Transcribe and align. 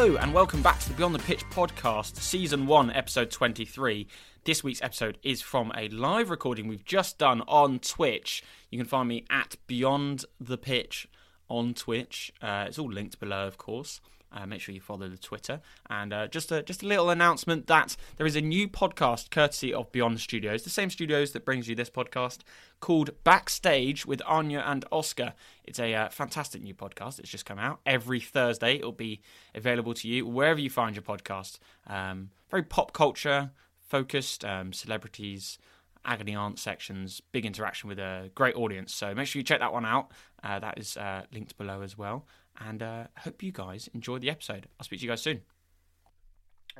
Hello, 0.00 0.14
and 0.18 0.32
welcome 0.32 0.62
back 0.62 0.78
to 0.78 0.88
the 0.88 0.94
Beyond 0.94 1.16
the 1.16 1.18
Pitch 1.18 1.44
podcast, 1.50 2.18
season 2.18 2.68
one, 2.68 2.88
episode 2.92 3.32
23. 3.32 4.06
This 4.44 4.62
week's 4.62 4.80
episode 4.80 5.18
is 5.24 5.42
from 5.42 5.72
a 5.76 5.88
live 5.88 6.30
recording 6.30 6.68
we've 6.68 6.84
just 6.84 7.18
done 7.18 7.42
on 7.48 7.80
Twitch. 7.80 8.44
You 8.70 8.78
can 8.78 8.86
find 8.86 9.08
me 9.08 9.24
at 9.28 9.56
Beyond 9.66 10.24
the 10.38 10.56
Pitch 10.56 11.08
on 11.48 11.74
Twitch. 11.74 12.32
Uh, 12.40 12.66
it's 12.68 12.78
all 12.78 12.88
linked 12.88 13.18
below, 13.18 13.48
of 13.48 13.58
course. 13.58 14.00
Uh, 14.32 14.46
make 14.46 14.60
sure 14.60 14.74
you 14.74 14.80
follow 14.80 15.08
the 15.08 15.16
Twitter. 15.16 15.60
And 15.88 16.12
uh, 16.12 16.28
just 16.28 16.52
a 16.52 16.62
just 16.62 16.82
a 16.82 16.86
little 16.86 17.10
announcement 17.10 17.66
that 17.66 17.96
there 18.16 18.26
is 18.26 18.36
a 18.36 18.40
new 18.40 18.68
podcast 18.68 19.30
courtesy 19.30 19.72
of 19.72 19.90
Beyond 19.90 20.20
Studios, 20.20 20.62
the 20.62 20.70
same 20.70 20.90
studios 20.90 21.32
that 21.32 21.44
brings 21.44 21.68
you 21.68 21.74
this 21.74 21.90
podcast, 21.90 22.40
called 22.80 23.10
Backstage 23.24 24.04
with 24.04 24.20
Aine 24.30 24.56
and 24.56 24.84
Oscar. 24.92 25.34
It's 25.64 25.78
a 25.78 25.94
uh, 25.94 26.08
fantastic 26.10 26.62
new 26.62 26.74
podcast. 26.74 27.18
It's 27.18 27.30
just 27.30 27.46
come 27.46 27.58
out 27.58 27.80
every 27.86 28.20
Thursday. 28.20 28.76
It'll 28.76 28.92
be 28.92 29.22
available 29.54 29.94
to 29.94 30.08
you 30.08 30.26
wherever 30.26 30.60
you 30.60 30.70
find 30.70 30.94
your 30.94 31.02
podcast. 31.02 31.58
Um, 31.86 32.30
very 32.50 32.62
pop 32.62 32.92
culture 32.92 33.50
focused, 33.80 34.44
um, 34.44 34.72
celebrities 34.72 35.58
agony 36.04 36.34
aunt 36.34 36.58
sections, 36.58 37.20
big 37.32 37.44
interaction 37.44 37.88
with 37.88 37.98
a 37.98 38.30
great 38.34 38.56
audience. 38.56 38.94
So 38.94 39.14
make 39.14 39.26
sure 39.26 39.40
you 39.40 39.44
check 39.44 39.60
that 39.60 39.72
one 39.72 39.84
out. 39.84 40.10
Uh, 40.42 40.58
that 40.58 40.78
is 40.78 40.96
uh, 40.96 41.22
linked 41.32 41.56
below 41.58 41.82
as 41.82 41.98
well. 41.98 42.26
And 42.60 42.82
uh, 42.82 43.04
hope 43.18 43.42
you 43.42 43.52
guys 43.52 43.88
enjoy 43.94 44.18
the 44.18 44.30
episode. 44.30 44.68
I'll 44.78 44.84
speak 44.84 45.00
to 45.00 45.04
you 45.04 45.10
guys 45.10 45.22
soon. 45.22 45.42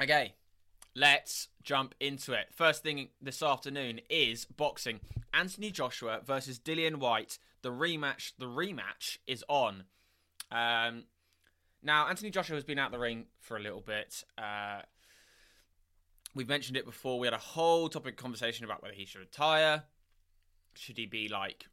Okay, 0.00 0.34
let's 0.94 1.48
jump 1.62 1.94
into 2.00 2.32
it. 2.32 2.46
First 2.52 2.82
thing 2.82 3.08
this 3.20 3.42
afternoon 3.42 4.00
is 4.10 4.44
boxing. 4.44 5.00
Anthony 5.32 5.70
Joshua 5.70 6.20
versus 6.24 6.58
Dillian 6.58 6.96
Whyte. 6.96 7.38
The 7.62 7.70
rematch. 7.70 8.32
The 8.38 8.46
rematch 8.46 9.18
is 9.26 9.44
on. 9.48 9.84
Um, 10.50 11.04
now 11.82 12.08
Anthony 12.08 12.30
Joshua 12.30 12.56
has 12.56 12.64
been 12.64 12.78
out 12.78 12.90
the 12.90 12.98
ring 12.98 13.26
for 13.40 13.56
a 13.56 13.60
little 13.60 13.80
bit. 13.80 14.24
Uh, 14.36 14.82
we've 16.34 16.48
mentioned 16.48 16.76
it 16.76 16.86
before. 16.86 17.18
We 17.18 17.26
had 17.26 17.34
a 17.34 17.38
whole 17.38 17.88
topic 17.88 18.16
conversation 18.16 18.64
about 18.64 18.82
whether 18.82 18.94
he 18.94 19.04
should 19.04 19.20
retire. 19.20 19.84
Should 20.74 20.98
he 20.98 21.06
be 21.06 21.28
like 21.28 21.66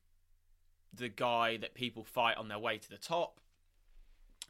the 0.94 1.09
guy 1.09 1.58
that 1.58 1.73
people 1.73 2.03
fight 2.03 2.38
on 2.38 2.48
their 2.48 2.59
way 2.59 2.78
to 2.78 2.89
the 2.89 2.98
top? 2.98 3.39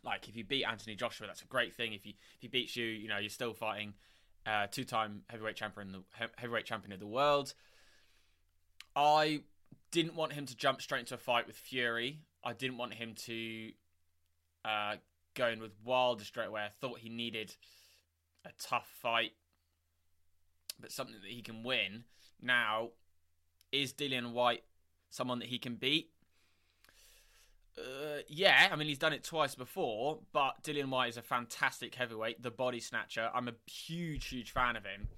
Like 0.06 0.30
if 0.30 0.36
you 0.36 0.44
beat 0.44 0.64
Anthony 0.64 0.96
Joshua, 0.96 1.28
that's 1.28 1.42
a 1.42 1.48
great 1.48 1.74
thing. 1.74 1.94
If 1.94 2.04
he 2.04 2.12
if 2.36 2.42
he 2.42 2.48
beats 2.48 2.76
you, 2.76 2.86
you 2.86 3.08
know 3.08 3.18
you're 3.18 3.30
still 3.30 3.54
fighting 3.54 3.94
uh, 4.46 4.68
two-time 4.68 5.24
heavyweight 5.28 5.56
champion, 5.56 5.92
the 5.92 6.28
heavyweight 6.38 6.66
champion 6.66 6.94
of 6.94 7.00
the 7.00 7.08
world. 7.08 7.54
I 8.96 9.42
didn't 9.92 10.16
want 10.16 10.34
him 10.34 10.46
to 10.46 10.56
jump 10.56 10.82
straight 10.82 11.02
into 11.02 11.16
a 11.16 11.18
fight 11.18 11.48
with 11.48 11.56
Fury. 11.56 12.20
I 12.44 12.54
didn't 12.54 12.78
want 12.78 12.94
him 12.94 13.16
to 13.26 13.72
uh, 14.64 14.96
go 15.34 15.48
in 15.48 15.60
with 15.60 15.72
Wilder 15.84 16.24
straight 16.24 16.48
away. 16.48 16.62
I 16.62 16.70
thought 16.70 17.00
he 17.00 17.10
needed 17.10 17.56
a 18.46 18.50
tough 18.62 18.88
fight, 19.02 19.32
but 20.80 20.92
something 20.92 21.16
that 21.22 21.32
he 21.32 21.42
can 21.42 21.64
win. 21.64 22.04
Now, 22.42 22.90
is 23.72 23.94
Dillian 23.94 24.32
Whyte 24.32 24.64
someone 25.10 25.40
that 25.40 25.50
he 25.50 25.58
can 25.58 25.76
beat? 25.76 26.12
Uh, 27.78 28.20
yeah, 28.28 28.70
I 28.72 28.76
mean 28.76 28.88
he's 28.88 28.98
done 28.98 29.14
it 29.14 29.24
twice 29.24 29.56
before, 29.56 30.20
but 30.32 30.64
Dillian 30.64 30.90
Whyte 30.90 31.10
is 31.10 31.18
a 31.18 31.22
fantastic 31.22 31.96
heavyweight, 31.96 32.42
the 32.42 32.52
body 32.52 32.80
snatcher. 32.80 33.30
I'm 33.34 33.48
a 33.48 33.54
huge, 33.70 34.28
huge 34.28 34.52
fan 34.52 34.76
of 34.76 34.86
him. 34.86 35.10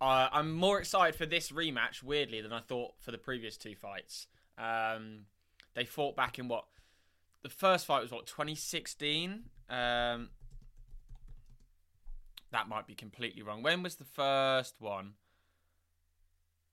Uh, 0.00 0.28
I'm 0.32 0.52
more 0.52 0.80
excited 0.80 1.14
for 1.14 1.24
this 1.24 1.50
rematch, 1.50 2.02
weirdly, 2.02 2.40
than 2.40 2.52
I 2.52 2.60
thought 2.60 2.94
for 2.98 3.12
the 3.12 3.18
previous 3.18 3.56
two 3.56 3.76
fights. 3.76 4.26
Um, 4.58 5.26
they 5.74 5.84
fought 5.84 6.16
back 6.16 6.38
in 6.38 6.48
what 6.48 6.64
the 7.42 7.48
first 7.48 7.86
fight 7.86 8.02
was 8.02 8.10
what 8.10 8.26
2016. 8.26 9.44
Um, 9.70 10.30
that 12.50 12.68
might 12.68 12.86
be 12.86 12.94
completely 12.94 13.42
wrong. 13.42 13.62
When 13.62 13.82
was 13.82 13.96
the 13.96 14.04
first 14.04 14.80
one? 14.80 15.14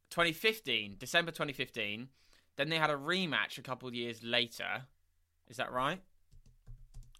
2015, 0.09 0.95
December 0.97 1.31
2015. 1.31 2.09
Then 2.57 2.69
they 2.69 2.77
had 2.77 2.89
a 2.89 2.95
rematch 2.95 3.57
a 3.57 3.61
couple 3.61 3.87
of 3.87 3.93
years 3.95 4.21
later. 4.23 4.83
Is 5.51 5.57
that 5.57 5.73
right? 5.73 6.01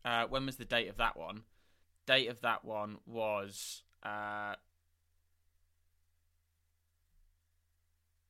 Uh, 0.06 0.26
when 0.30 0.46
was 0.46 0.56
the 0.56 0.64
date 0.64 0.88
of 0.88 0.96
that 0.98 1.18
one? 1.18 1.44
Date 2.08 2.30
of 2.30 2.40
that 2.42 2.64
one 2.64 2.98
was. 3.06 3.84
Uh, 4.02 4.56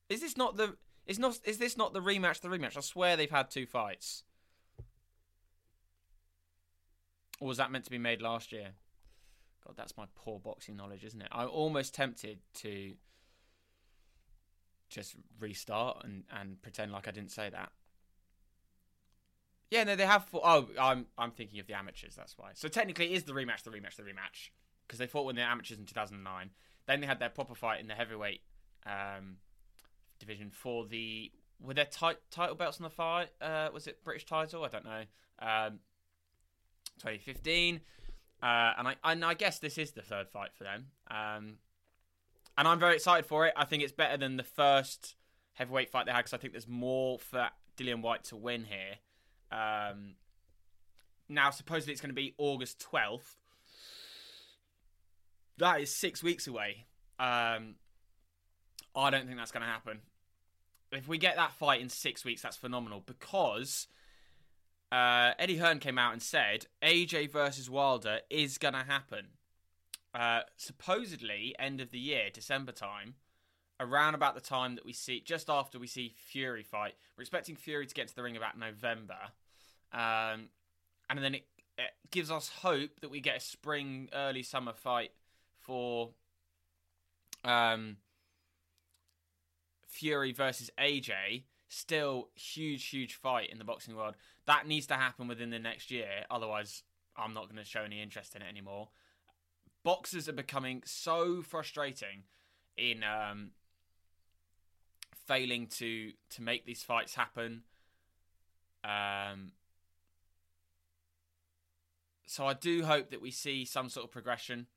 is 0.10 0.20
this 0.20 0.36
not 0.36 0.58
the? 0.58 0.76
Is 1.06 1.20
not? 1.20 1.38
Is 1.46 1.60
this 1.60 1.78
not 1.78 1.94
the 1.94 2.02
rematch? 2.02 2.42
The 2.42 2.48
rematch? 2.48 2.76
I 2.76 2.82
swear 2.82 3.16
they've 3.16 3.30
had 3.30 3.52
two 3.52 3.68
fights. 3.68 4.24
Or 7.40 7.48
was 7.48 7.58
that 7.58 7.72
meant 7.72 7.86
to 7.86 7.92
be 7.92 8.00
made 8.00 8.24
last 8.24 8.52
year? 8.52 8.70
God, 9.66 9.76
that's 9.78 9.96
my 9.96 10.06
poor 10.16 10.40
boxing 10.40 10.76
knowledge, 10.76 11.04
isn't 11.04 11.22
it? 11.22 11.28
I'm 11.32 11.50
almost 11.50 11.94
tempted 11.94 12.40
to 12.56 12.94
just 14.90 15.16
restart 15.40 16.04
and, 16.04 16.24
and 16.32 16.60
pretend 16.64 16.92
like 16.92 17.08
I 17.08 17.12
didn't 17.12 17.32
say 17.32 17.50
that. 17.52 17.72
Yeah, 19.72 19.86
no, 19.86 19.96
they 19.96 20.06
have. 20.06 20.26
Fought, 20.26 20.42
oh, 20.44 20.68
I'm 20.80 21.08
I'm 21.18 21.32
thinking 21.32 21.60
of 21.60 21.66
the 21.66 21.74
amateurs. 21.74 22.14
That's 22.16 22.38
why. 22.38 22.52
So 22.54 22.68
technically, 22.68 23.14
it 23.14 23.16
is 23.16 23.24
the 23.24 23.32
rematch, 23.32 23.64
the 23.64 23.72
rematch, 23.72 23.96
the 23.96 24.04
rematch, 24.04 24.52
because 24.86 25.00
they 25.00 25.08
fought 25.08 25.26
when 25.26 25.36
the 25.36 25.42
amateurs 25.42 25.80
in 25.80 25.86
2009. 25.86 26.52
Then 26.88 27.00
they 27.00 27.08
had 27.08 27.20
their 27.20 27.30
proper 27.30 27.56
fight 27.56 27.80
in 27.80 27.88
the 27.88 27.94
heavyweight 27.94 28.42
um, 28.86 29.38
division 30.20 30.52
for 30.52 30.86
the 30.86 31.32
were 31.64 31.74
there 31.74 31.86
title 31.86 32.56
belts 32.56 32.80
on 32.80 32.84
the 32.84 32.90
fight? 32.90 33.30
Uh, 33.40 33.70
was 33.74 33.88
it 33.88 34.04
British 34.04 34.26
title? 34.26 34.66
I 34.66 34.68
don't 34.68 34.86
know. 34.86 35.04
Um, 35.40 35.80
2015, 37.00 37.82
uh, 38.44 38.46
and 38.78 38.88
I 38.88 38.96
and 39.04 39.24
I 39.24 39.34
guess 39.36 39.60
this 39.60 39.78
is 39.78 39.92
the 39.92 40.02
third 40.02 40.28
fight 40.28 40.50
for 40.54 40.64
them. 40.64 40.88
Um, 41.10 41.58
and 42.58 42.68
I'm 42.68 42.80
very 42.80 42.96
excited 42.96 43.26
for 43.26 43.48
it. 43.48 43.54
I 43.56 43.66
think 43.66 43.84
it's 43.84 43.94
better 43.94 44.18
than 44.18 44.38
the 44.38 44.44
first 44.44 45.16
heavyweight 45.54 45.90
fight 45.90 46.06
they 46.06 46.12
had 46.12 46.20
because 46.20 46.34
I 46.34 46.38
think 46.38 46.54
there's 46.54 46.68
more 46.68 47.20
for 47.20 47.50
Dillian 47.78 48.02
Whyte 48.02 48.26
to 48.26 48.36
win 48.36 48.66
here. 48.66 48.96
Um, 49.52 50.16
now, 51.28 51.50
supposedly 51.50 51.94
it's 51.94 52.02
going 52.02 52.10
to 52.10 52.16
be 52.16 52.34
August 52.38 52.86
12th. 52.92 53.36
That 55.58 55.82
is 55.82 55.94
six 55.94 56.24
weeks 56.24 56.48
away. 56.48 56.86
Um, 57.20 57.76
I 58.96 59.10
don't 59.10 59.26
think 59.26 59.38
that's 59.38 59.52
going 59.52 59.62
to 59.62 59.70
happen. 59.72 60.00
If 60.92 61.08
we 61.08 61.18
get 61.18 61.36
that 61.38 61.54
fight 61.54 61.82
in 61.82 61.90
six 61.90 62.26
weeks, 62.26 62.42
that's 62.42 62.58
phenomenal 62.58 63.04
because 63.06 63.88
uh, 64.92 65.32
Eddie 65.40 65.58
Hearn 65.58 65.80
came 65.80 65.98
out 65.98 66.14
and 66.14 66.22
said 66.22 66.66
AJ 66.84 67.32
versus 67.32 67.70
Wilder 67.70 68.20
is 68.30 68.58
going 68.58 68.74
to 68.74 68.84
happen. 68.84 69.28
Uh, 70.14 70.42
supposedly, 70.58 71.56
end 71.58 71.80
of 71.80 71.92
the 71.92 72.00
year, 72.00 72.30
December 72.34 72.74
time, 72.74 73.16
around 73.80 74.16
about 74.16 74.36
the 74.36 74.42
time 74.42 74.76
that 74.76 74.86
we 74.86 74.92
see, 74.92 75.22
just 75.22 75.50
after 75.50 75.80
we 75.80 75.88
see 75.88 76.14
Fury 76.14 76.64
fight. 76.64 76.96
We're 77.16 77.22
expecting 77.22 77.56
Fury 77.56 77.86
to 77.88 77.96
get 77.96 78.10
to 78.10 78.16
the 78.16 78.24
ring 78.24 78.36
about 78.36 78.60
November. 78.60 79.18
Um, 79.94 80.50
and 81.10 81.20
then 81.22 81.36
it, 81.36 81.46
it, 81.78 81.92
gives 82.12 82.32
us 82.32 82.50
hope 82.62 83.00
that 83.02 83.10
we 83.10 83.20
get 83.20 83.38
a 83.38 83.40
spring, 83.40 84.10
early 84.14 84.44
summer 84.44 84.74
fight 84.74 85.12
for 85.60 86.12
um, 87.44 87.98
Fury 89.88 90.32
versus 90.32 90.70
AJ. 90.80 91.44
Still 91.68 92.30
huge, 92.36 92.88
huge 92.88 93.16
fight 93.16 93.50
in 93.50 93.58
the 93.58 93.64
boxing 93.64 93.96
world. 93.96 94.16
That 94.46 94.68
needs 94.68 94.88
to 94.88 94.96
happen 94.96 95.28
within 95.28 95.52
the 95.52 95.60
next 95.60 95.90
year. 95.92 96.26
Otherwise, 96.30 96.84
I'm 97.16 97.34
not 97.34 97.46
going 97.46 97.58
to 97.58 97.70
show 97.70 97.84
any 97.84 98.02
interest 98.02 98.36
in 98.36 98.42
it 98.42 98.50
anymore. 98.50 98.90
Boxers 99.84 100.28
are 100.28 100.34
becoming 100.34 100.84
so 100.86 101.42
frustrating 101.42 102.24
in 102.78 103.04
um, 103.04 103.52
failing 105.28 105.68
to 105.68 106.12
to 106.32 106.42
make 106.42 106.66
these 106.66 106.84
fights 106.84 107.16
happen. 107.16 107.64
Um, 108.84 109.52
so 112.32 112.48
I 112.48 112.54
do 112.54 112.86
hope 112.86 113.10
that 113.10 113.22
we 113.22 113.30
see 113.30 113.66
some 113.66 113.90
sort 113.90 114.06
of 114.06 114.12
progression. 114.12 114.68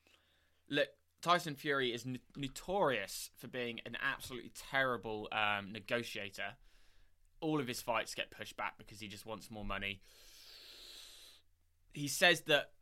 Look, 0.69 0.89
Tyson 1.23 1.55
Fury 1.55 1.95
is 1.95 2.05
n- 2.05 2.19
notorious 2.37 3.31
for 3.37 3.47
being 3.47 3.81
an 3.87 3.97
absolutely 4.03 4.51
terrible 4.73 5.29
um, 5.31 5.71
negotiator. 5.71 6.57
All 7.41 7.61
of 7.61 7.69
his 7.69 7.81
fights 7.81 8.13
get 8.17 8.33
pushed 8.33 8.57
back 8.57 8.77
because 8.77 8.99
he 8.99 9.07
just 9.07 9.25
wants 9.25 9.53
more 9.53 9.65
money. 9.65 10.01
He 11.93 12.09
says 12.09 12.41
that 12.43 12.73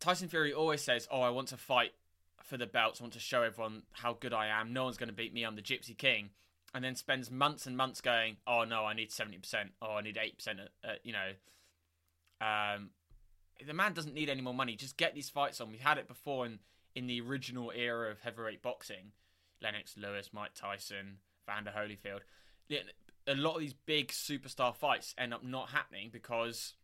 Tyson 0.00 0.28
Fury 0.28 0.54
always 0.54 0.80
says, 0.80 1.06
"Oh, 1.10 1.20
I 1.20 1.28
want 1.28 1.48
to 1.48 1.58
fight 1.58 1.92
for 2.42 2.56
the 2.56 2.66
belts. 2.66 2.98
I 2.98 3.04
want 3.04 3.12
to 3.12 3.20
show 3.20 3.42
everyone 3.42 3.82
how 3.92 4.14
good 4.14 4.32
I 4.32 4.46
am. 4.46 4.72
No 4.72 4.84
one's 4.84 4.96
going 4.96 5.10
to 5.10 5.14
beat 5.14 5.34
me. 5.34 5.42
I'm 5.42 5.54
the 5.54 5.60
Gypsy 5.60 5.96
King." 5.96 6.30
And 6.74 6.82
then 6.82 6.96
spends 6.96 7.30
months 7.30 7.66
and 7.66 7.76
months 7.76 8.00
going, 8.00 8.38
"Oh 8.46 8.64
no, 8.64 8.86
I 8.86 8.94
need 8.94 9.12
seventy 9.12 9.36
percent. 9.36 9.72
Oh, 9.82 9.96
I 9.96 10.00
need 10.00 10.16
eight 10.16 10.38
percent. 10.38 10.60
Uh, 10.82 10.92
you 11.04 11.12
know, 11.12 11.32
um, 12.40 12.88
the 13.66 13.74
man 13.74 13.92
doesn't 13.92 14.14
need 14.14 14.28
any 14.28 14.40
more 14.40 14.54
money. 14.54 14.76
Just 14.76 14.96
get 14.96 15.14
these 15.14 15.28
fights 15.28 15.60
on. 15.60 15.70
We've 15.70 15.80
had 15.80 15.98
it 15.98 16.08
before 16.08 16.46
in 16.46 16.58
in 16.94 17.06
the 17.06 17.20
original 17.20 17.72
era 17.74 18.10
of 18.10 18.20
heavyweight 18.20 18.62
boxing. 18.62 19.12
Lennox 19.62 19.96
Lewis, 19.96 20.30
Mike 20.32 20.54
Tyson, 20.54 21.18
Vander 21.46 21.72
Holyfield. 21.76 22.20
A 23.26 23.34
lot 23.34 23.54
of 23.54 23.60
these 23.60 23.74
big 23.74 24.08
superstar 24.08 24.74
fights 24.74 25.14
end 25.16 25.32
up 25.32 25.44
not 25.44 25.70
happening 25.70 26.10
because 26.12 26.74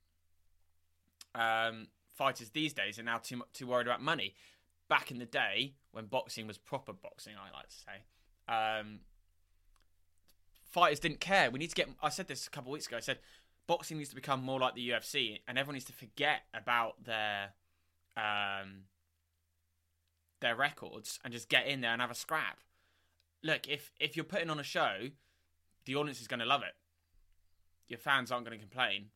um, 1.34 1.88
fighters 2.14 2.50
these 2.50 2.72
days 2.72 2.98
are 2.98 3.02
now 3.02 3.18
too 3.18 3.42
too 3.52 3.66
worried 3.66 3.86
about 3.86 4.02
money. 4.02 4.34
Back 4.88 5.10
in 5.10 5.18
the 5.18 5.26
day, 5.26 5.74
when 5.92 6.06
boxing 6.06 6.46
was 6.46 6.56
proper 6.56 6.92
boxing, 6.92 7.34
I 7.36 7.54
like 7.54 7.68
to 7.68 7.74
say, 7.74 8.48
um, 8.48 9.00
fighters 10.70 11.00
didn't 11.00 11.20
care. 11.20 11.50
We 11.50 11.58
need 11.58 11.70
to 11.70 11.74
get. 11.74 11.88
I 12.02 12.08
said 12.08 12.28
this 12.28 12.46
a 12.46 12.50
couple 12.50 12.70
of 12.70 12.74
weeks 12.74 12.86
ago. 12.86 12.96
I 12.96 13.00
said 13.00 13.18
boxing 13.68 13.98
needs 13.98 14.10
to 14.10 14.16
become 14.16 14.42
more 14.42 14.58
like 14.58 14.74
the 14.74 14.88
UFC, 14.88 15.38
and 15.46 15.56
everyone 15.56 15.74
needs 15.74 15.84
to 15.84 15.92
forget 15.92 16.40
about 16.52 17.04
their 17.04 17.50
um, 18.16 18.86
their 20.40 20.56
records 20.56 21.20
and 21.22 21.32
just 21.32 21.48
get 21.48 21.68
in 21.68 21.80
there 21.80 21.92
and 21.92 22.00
have 22.00 22.10
a 22.10 22.16
scrap. 22.16 22.58
Look, 23.44 23.68
if 23.68 23.92
if 24.00 24.16
you're 24.16 24.24
putting 24.24 24.50
on 24.50 24.58
a 24.58 24.64
show, 24.64 25.10
the 25.84 25.94
audience 25.94 26.20
is 26.20 26.26
going 26.26 26.40
to 26.40 26.46
love 26.46 26.62
it. 26.62 26.74
Your 27.86 27.98
fans 27.98 28.32
aren't 28.32 28.44
going 28.44 28.58
to 28.58 28.64
complain. 28.64 29.06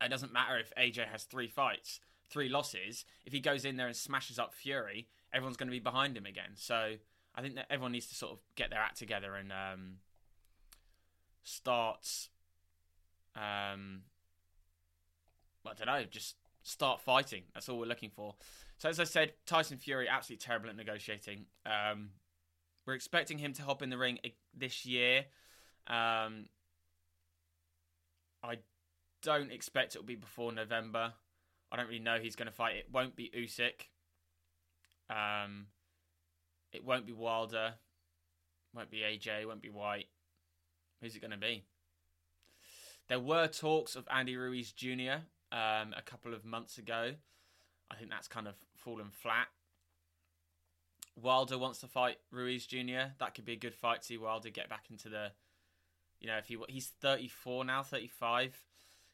It 0.00 0.08
doesn't 0.08 0.32
matter 0.32 0.58
if 0.58 0.72
AJ 0.76 1.08
has 1.08 1.24
three 1.24 1.48
fights, 1.48 2.00
three 2.28 2.48
losses. 2.48 3.04
If 3.24 3.32
he 3.32 3.40
goes 3.40 3.64
in 3.64 3.76
there 3.76 3.86
and 3.86 3.96
smashes 3.96 4.38
up 4.38 4.54
Fury, 4.54 5.08
everyone's 5.32 5.56
going 5.56 5.68
to 5.68 5.72
be 5.72 5.80
behind 5.80 6.16
him 6.16 6.26
again. 6.26 6.52
So 6.54 6.94
I 7.34 7.42
think 7.42 7.54
that 7.54 7.66
everyone 7.70 7.92
needs 7.92 8.06
to 8.06 8.14
sort 8.14 8.32
of 8.32 8.38
get 8.56 8.70
their 8.70 8.80
act 8.80 8.98
together 8.98 9.34
and 9.34 9.52
um, 9.52 9.96
start. 11.44 12.28
Um, 13.34 14.02
I 15.66 15.74
don't 15.76 15.86
know, 15.86 16.04
just 16.10 16.36
start 16.62 17.00
fighting. 17.00 17.42
That's 17.54 17.68
all 17.68 17.78
we're 17.78 17.86
looking 17.86 18.10
for. 18.10 18.34
So 18.78 18.88
as 18.88 19.00
I 19.00 19.04
said, 19.04 19.32
Tyson 19.46 19.78
Fury 19.78 20.08
absolutely 20.08 20.44
terrible 20.44 20.68
at 20.68 20.76
negotiating. 20.76 21.46
Um, 21.66 22.10
we're 22.86 22.94
expecting 22.94 23.38
him 23.38 23.52
to 23.54 23.62
hop 23.62 23.82
in 23.82 23.90
the 23.90 23.98
ring 23.98 24.18
this 24.56 24.84
year. 24.84 25.24
Um, 25.86 26.46
I 28.42 28.58
don't 29.22 29.52
expect 29.52 29.94
it'll 29.94 30.04
be 30.06 30.16
before 30.16 30.52
November. 30.52 31.12
I 31.70 31.76
don't 31.76 31.86
really 31.86 32.00
know 32.00 32.18
he's 32.20 32.36
going 32.36 32.46
to 32.46 32.52
fight. 32.52 32.76
It 32.76 32.86
won't 32.92 33.16
be 33.16 33.30
Usyk. 33.34 33.88
Um, 35.08 35.66
it 36.72 36.84
won't 36.84 37.06
be 37.06 37.12
Wilder. 37.12 37.74
Won't 38.74 38.90
be 38.90 38.98
AJ. 38.98 39.46
Won't 39.46 39.62
be 39.62 39.70
Whyte. 39.70 40.06
Who's 41.00 41.14
it 41.14 41.20
going 41.20 41.32
to 41.32 41.36
be? 41.36 41.64
There 43.08 43.20
were 43.20 43.46
talks 43.46 43.96
of 43.96 44.06
Andy 44.10 44.36
Ruiz 44.36 44.72
Jr. 44.72 45.24
Um, 45.50 45.94
a 45.96 46.02
couple 46.04 46.32
of 46.32 46.44
months 46.44 46.78
ago. 46.78 47.12
I 47.90 47.94
think 47.94 48.10
that's 48.10 48.28
kind 48.28 48.48
of 48.48 48.54
fallen 48.74 49.10
flat. 49.10 49.48
Wilder 51.20 51.58
wants 51.58 51.80
to 51.80 51.86
fight 51.86 52.18
Ruiz 52.30 52.66
Jr. 52.66 53.12
That 53.18 53.34
could 53.34 53.44
be 53.44 53.52
a 53.52 53.56
good 53.56 53.74
fight 53.74 54.00
to 54.00 54.06
see 54.06 54.16
Wilder 54.16 54.48
get 54.48 54.70
back 54.70 54.86
into 54.90 55.08
the, 55.08 55.32
you 56.20 56.26
know, 56.26 56.38
if 56.38 56.46
he 56.46 56.56
he's 56.68 56.88
34 57.00 57.64
now, 57.66 57.82
35. 57.82 58.58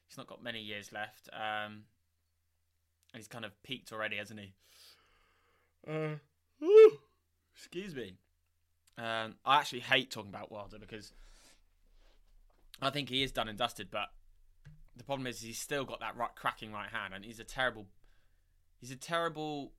He's 0.07 0.17
not 0.17 0.29
got 0.29 0.43
many 0.43 0.61
years 0.61 0.93
left. 0.93 1.29
Um, 1.33 1.83
and 3.13 3.17
he's 3.21 3.29
kind 3.29 3.45
of 3.45 3.61
peaked 3.63 3.93
already, 3.93 4.17
hasn't 4.17 4.41
he? 4.41 4.53
Uh, 5.87 6.17
excuse 7.55 7.95
me. 7.95 8.15
Um, 8.97 9.37
I 9.45 9.59
actually 9.59 9.81
hate 9.81 10.11
talking 10.11 10.31
about 10.31 10.51
Wilder 10.51 10.79
because 10.79 11.13
I 12.81 12.91
think 12.91 13.09
he 13.09 13.23
is 13.23 13.33
done 13.33 13.49
and 13.49 13.59
dusted. 13.59 13.89
But 13.91 14.09
the 14.97 15.05
problem 15.05 15.27
is 15.27 15.41
he's 15.41 15.59
still 15.59 15.85
got 15.85 16.01
that 16.01 16.17
right, 16.17 16.35
cracking 16.35 16.73
right 16.73 16.91
hand, 16.91 17.15
and 17.15 17.25
he's 17.25 17.41
a 17.41 17.45
terrible, 17.45 17.87
he's 18.81 18.91
a 18.91 18.97
terrible 18.97 19.73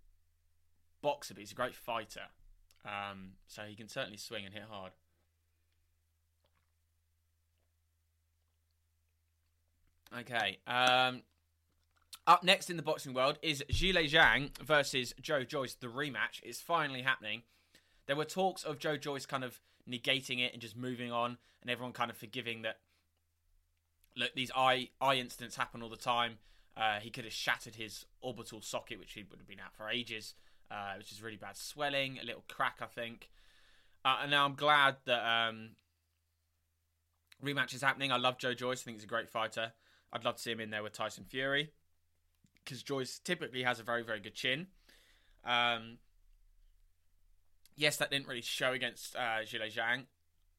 boxer, 1.02 1.34
but 1.34 1.42
he's 1.42 1.52
a 1.52 1.56
great 1.56 1.76
fighter. 1.76 2.28
Um, 2.86 3.32
so 3.48 3.64
he 3.64 3.76
can 3.76 3.88
certainly 3.88 4.18
swing 4.18 4.46
and 4.46 4.54
hit 4.54 4.64
hard. 4.70 4.92
Okay. 10.18 10.58
Um, 10.66 11.22
up 12.26 12.44
next 12.44 12.70
in 12.70 12.78
the 12.78 12.84
boxing 12.84 13.14
world 13.14 13.38
is 13.42 13.64
Zhilei 13.72 14.10
Zhang 14.10 14.58
versus 14.60 15.14
Joe 15.22 15.44
Joyce. 15.44 15.76
The 15.76 15.88
rematch 15.88 16.42
is 16.44 16.60
finally 16.60 17.02
happening. 17.02 17.44
There 18.08 18.16
were 18.16 18.26
talks 18.26 18.64
of 18.64 18.80
Joe 18.80 18.98
Joyce 18.98 19.26
kind 19.26 19.44
of 19.44 19.60
negating 19.88 20.40
it 20.40 20.54
and 20.54 20.62
just 20.62 20.76
moving 20.76 21.12
on, 21.12 21.38
and 21.62 21.70
everyone 21.70 21.94
kind 21.94 22.10
of 22.10 22.18
forgiving 22.18 22.64
that. 22.64 22.78
Look, 24.16 24.34
these 24.36 24.52
eye 24.56 24.90
eye 25.00 25.16
incidents 25.16 25.56
happen 25.56 25.82
all 25.82 25.90
the 25.90 25.98
time. 25.98 26.38
Uh, 26.76 27.00
he 27.00 27.10
could 27.10 27.26
have 27.26 27.34
shattered 27.34 27.76
his 27.76 28.06
orbital 28.22 28.62
socket, 28.62 29.00
which 29.00 29.14
he 29.14 29.24
would 29.30 29.40
have 29.40 29.48
been 29.48 29.60
out 29.60 29.76
for 29.76 29.90
ages 29.90 30.36
uh, 30.72 30.94
which 30.98 31.12
is 31.12 31.22
really 31.22 31.38
bad 31.38 31.58
swelling, 31.58 32.20
a 32.22 32.26
little 32.26 32.44
crack, 32.48 32.78
I 32.82 32.86
think. 32.86 33.30
Uh, 34.06 34.20
and 34.22 34.32
now 34.32 34.46
I'm 34.46 34.56
glad 34.56 34.98
that 35.06 35.26
um, 35.26 35.72
rematch 37.44 37.74
is 37.74 37.82
happening. 37.82 38.12
I 38.12 38.18
love 38.18 38.38
Joe 38.38 38.54
Joyce. 38.54 38.82
I 38.82 38.86
think 38.86 38.98
he's 38.98 39.04
a 39.04 39.08
great 39.08 39.30
fighter. 39.30 39.74
I'd 40.14 40.24
love 40.24 40.36
to 40.36 40.42
see 40.42 40.52
him 40.52 40.60
in 40.60 40.70
there 40.70 40.84
with 40.84 40.94
Tyson 40.94 41.26
Fury 41.28 41.72
because 42.64 42.84
Joyce 42.84 43.20
typically 43.20 43.64
has 43.64 43.80
a 43.80 43.84
very, 43.84 44.04
very 44.04 44.20
good 44.20 44.36
chin. 44.36 44.68
Um, 45.44 45.98
yes, 47.76 47.98
that 47.98 48.12
didn't 48.12 48.28
really 48.28 48.42
show 48.42 48.74
against 48.74 49.16
uh, 49.16 49.42
Zhang, 49.44 50.06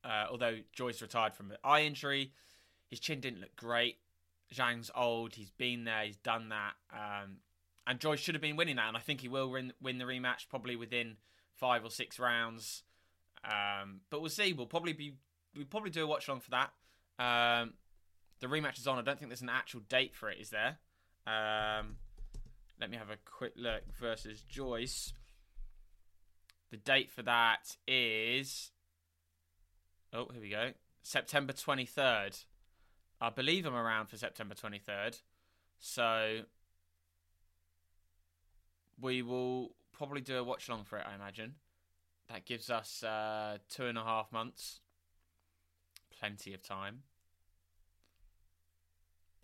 uh, 0.05 0.27
although 0.31 0.59
Joyce 0.73 1.01
retired 1.03 1.35
from 1.35 1.51
an 1.51 1.57
eye 1.63 1.83
injury. 1.83 2.33
His 2.91 3.01
chin 3.01 3.21
didn't 3.21 3.41
look 3.41 3.57
great. 3.57 3.99
Zhang's 4.53 4.91
old. 4.95 5.35
He's 5.35 5.51
been 5.51 5.85
there. 5.85 6.05
He's 6.05 6.17
done 6.17 6.49
that. 6.49 6.73
Um, 6.93 7.37
and 7.87 8.01
Joyce 8.01 8.21
should 8.21 8.35
have 8.35 8.43
been 8.43 8.57
winning 8.57 8.77
that, 8.77 8.89
and 8.89 8.97
I 8.97 9.01
think 9.01 9.21
he 9.21 9.29
will 9.29 9.51
win, 9.51 9.73
win 9.81 9.99
the 9.99 10.05
rematch 10.05 10.49
probably 10.49 10.77
within 10.77 11.17
five 11.55 11.85
or 11.85 11.91
six 11.91 12.19
rounds. 12.19 12.83
Um, 13.45 14.01
but 14.11 14.21
we'll 14.21 14.31
see. 14.31 14.53
We'll 14.53 14.67
probably 14.67 14.93
be 14.93 15.15
we'll 15.57 15.67
probably 15.67 15.91
do 15.91 16.05
a 16.05 16.07
watch 16.07 16.29
along 16.29 16.41
for 16.41 16.51
that. 16.51 16.73
Um, 17.19 17.75
the 18.41 18.49
rematch 18.49 18.79
is 18.79 18.87
on. 18.87 18.99
I 18.99 19.03
don't 19.03 19.19
think 19.19 19.31
there's 19.31 19.43
an 19.43 19.49
actual 19.49 19.81
date 19.81 20.15
for 20.15 20.31
it. 20.31 20.39
Is 20.41 20.51
there? 20.51 20.79
Um, 21.27 21.97
let 22.81 22.91
me 22.91 22.97
have 22.97 23.11
a 23.11 23.17
quick 23.25 23.53
look. 23.57 23.83
Versus 23.99 24.43
Joyce. 24.43 25.13
The 26.71 26.77
date 26.77 27.11
for 27.11 27.23
that 27.23 27.77
is. 27.87 28.73
Oh, 30.13 30.29
here 30.33 30.41
we 30.41 30.51
go. 30.51 30.71
September 31.03 31.53
23rd. 31.53 32.45
I 33.21 33.31
believe 33.31 33.67
I'm 33.67 33.75
around 33.75 34.07
for 34.07 34.17
September 34.17 34.55
23rd. 34.55 35.21
So 35.79 36.41
we 39.01 39.23
will 39.23 39.73
probably 39.93 40.21
do 40.21 40.39
a 40.39 40.45
watch 40.45 40.69
along 40.69 40.85
for 40.85 40.99
it, 40.99 41.07
I 41.11 41.15
imagine. 41.15 41.55
That 42.29 42.45
gives 42.45 42.71
us 42.71 43.03
uh, 43.03 43.59
two 43.69 43.87
and 43.87 43.99
a 43.99 44.05
half 44.05 44.31
months. 44.33 44.81
Plenty 46.19 46.55
of 46.55 46.63
time. 46.63 47.03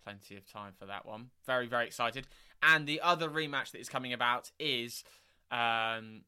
Plenty 0.03 0.37
of 0.37 0.51
time 0.51 0.73
for 0.77 0.85
that 0.85 1.05
one. 1.05 1.31
Very, 1.45 1.67
very 1.67 1.85
excited. 1.85 2.27
And 2.63 2.87
the 2.87 3.01
other 3.01 3.29
rematch 3.29 3.71
that 3.71 3.81
is 3.81 3.89
coming 3.89 4.13
about 4.13 4.51
is 4.59 5.03
um, 5.51 6.21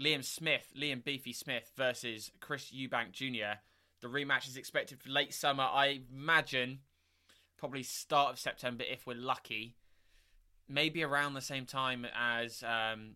Liam 0.00 0.24
Smith, 0.24 0.72
Liam 0.76 1.04
Beefy 1.04 1.32
Smith 1.32 1.70
versus 1.76 2.32
Chris 2.40 2.72
Eubank 2.72 3.12
Jr. 3.12 3.58
The 4.02 4.08
rematch 4.08 4.48
is 4.48 4.56
expected 4.56 5.00
for 5.00 5.08
late 5.08 5.32
summer. 5.32 5.62
I 5.62 6.00
imagine 6.12 6.80
probably 7.56 7.84
start 7.84 8.32
of 8.32 8.38
September 8.38 8.84
if 8.86 9.06
we're 9.06 9.16
lucky 9.16 9.76
maybe 10.68 11.02
around 11.02 11.34
the 11.34 11.40
same 11.40 11.66
time 11.66 12.06
as 12.18 12.62
um, 12.62 13.12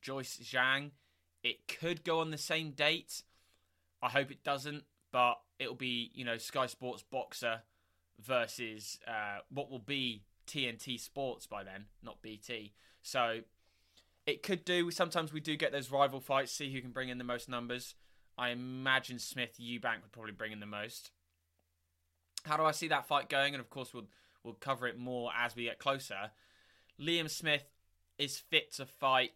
Joyce 0.00 0.38
Zhang. 0.42 0.90
It 1.42 1.68
could 1.68 2.02
go 2.04 2.18
on 2.20 2.30
the 2.30 2.38
same 2.38 2.72
date. 2.72 3.22
I 4.02 4.08
hope 4.08 4.30
it 4.30 4.42
doesn't, 4.42 4.84
but 5.12 5.34
it'll 5.58 5.74
be 5.74 6.10
you 6.14 6.24
know 6.24 6.38
Sky 6.38 6.66
Sports 6.66 7.04
Boxer 7.08 7.62
versus 8.20 8.98
uh, 9.06 9.38
what 9.50 9.70
will 9.70 9.78
be 9.78 10.24
TNT 10.46 10.98
Sports 10.98 11.46
by 11.46 11.62
then, 11.62 11.86
not 12.02 12.22
BT. 12.22 12.72
So 13.02 13.40
it 14.26 14.42
could 14.42 14.64
do. 14.64 14.90
Sometimes 14.90 15.32
we 15.32 15.40
do 15.40 15.56
get 15.56 15.72
those 15.72 15.90
rival 15.90 16.20
fights, 16.20 16.52
see 16.52 16.72
who 16.72 16.80
can 16.80 16.90
bring 16.90 17.08
in 17.08 17.18
the 17.18 17.24
most 17.24 17.48
numbers. 17.48 17.94
I 18.38 18.50
imagine 18.50 19.18
Smith 19.18 19.58
Eubank 19.60 20.02
would 20.02 20.12
probably 20.12 20.32
bring 20.32 20.52
in 20.52 20.60
the 20.60 20.66
most. 20.66 21.10
How 22.44 22.56
do 22.56 22.62
I 22.62 22.70
see 22.70 22.88
that 22.88 23.08
fight 23.08 23.28
going? 23.28 23.52
And 23.52 23.60
of 23.60 23.68
course, 23.68 23.92
we'll 23.92 24.06
we'll 24.44 24.54
cover 24.54 24.86
it 24.86 24.96
more 24.96 25.30
as 25.36 25.56
we 25.56 25.64
get 25.64 25.80
closer. 25.80 26.30
Liam 27.00 27.28
Smith 27.28 27.64
is 28.16 28.38
fit 28.38 28.72
to 28.74 28.86
fight. 28.86 29.32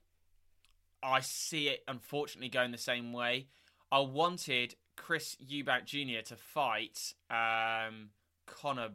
I 1.02 1.20
see 1.20 1.68
it 1.68 1.82
unfortunately 1.88 2.48
going 2.48 2.70
the 2.70 2.78
same 2.78 3.12
way. 3.12 3.48
I 3.90 3.98
wanted 4.00 4.76
Chris 4.96 5.36
Eubank 5.44 5.84
Jr. 5.84 6.22
to 6.26 6.36
fight 6.36 7.14
um, 7.28 8.10
Connor. 8.46 8.90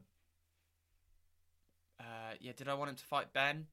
Uh, 1.99 2.33
yeah, 2.39 2.53
did 2.55 2.69
I 2.69 2.73
want 2.75 2.91
him 2.91 2.95
to 2.95 3.03
fight 3.03 3.33
Ben? 3.33 3.67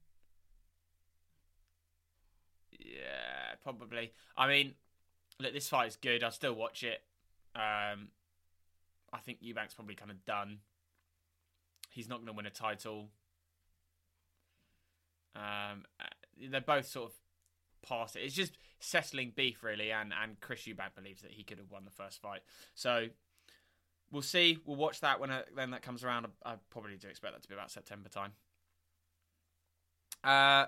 Yeah, 2.73 3.55
probably. 3.63 4.13
I 4.37 4.49
mean, 4.49 4.75
look, 5.41 5.53
this 5.53 5.69
fight 5.69 5.89
is 5.89 5.97
good. 5.97 6.23
I'll 6.23 6.31
still 6.31 6.55
watch 6.55 6.83
it. 6.83 7.03
Um, 7.55 8.09
I 9.13 9.19
think 9.25 9.43
Eubank's 9.43 9.75
probably 9.75 9.95
kind 9.95 10.11
of 10.11 10.25
done. 10.25 10.59
He's 11.91 12.09
not 12.09 12.17
going 12.17 12.27
to 12.27 12.33
win 12.33 12.47
a 12.47 12.51
title. 12.51 13.11
Um, 15.37 15.85
uh, 16.01 16.07
they're 16.51 16.61
both 16.61 16.87
sort 16.87 17.11
of 17.11 17.17
past 17.87 18.17
it. 18.17 18.21
It's 18.21 18.35
just 18.35 18.53
settling 18.81 19.33
beef 19.35 19.63
really, 19.63 19.93
and 19.93 20.13
and 20.21 20.41
Chris 20.41 20.63
Eubank 20.63 20.95
believes 20.97 21.23
that 21.23 21.31
he 21.31 21.43
could 21.43 21.59
have 21.59 21.71
won 21.71 21.85
the 21.85 21.91
first 21.91 22.21
fight. 22.21 22.41
So 22.75 23.07
we'll 24.11 24.23
see. 24.23 24.59
We'll 24.65 24.77
watch 24.77 25.01
that 25.01 25.21
when 25.21 25.31
uh, 25.31 25.43
then 25.57 25.71
that 25.71 25.83
comes 25.83 26.05
around. 26.05 26.27
I, 26.45 26.53
I 26.53 26.55
probably 26.71 26.97
do 26.97 27.09
expect 27.09 27.35
that 27.35 27.43
to 27.43 27.49
be 27.49 27.55
about 27.55 27.71
September 27.71 28.09
time. 28.09 28.33
Uh, 30.23 30.67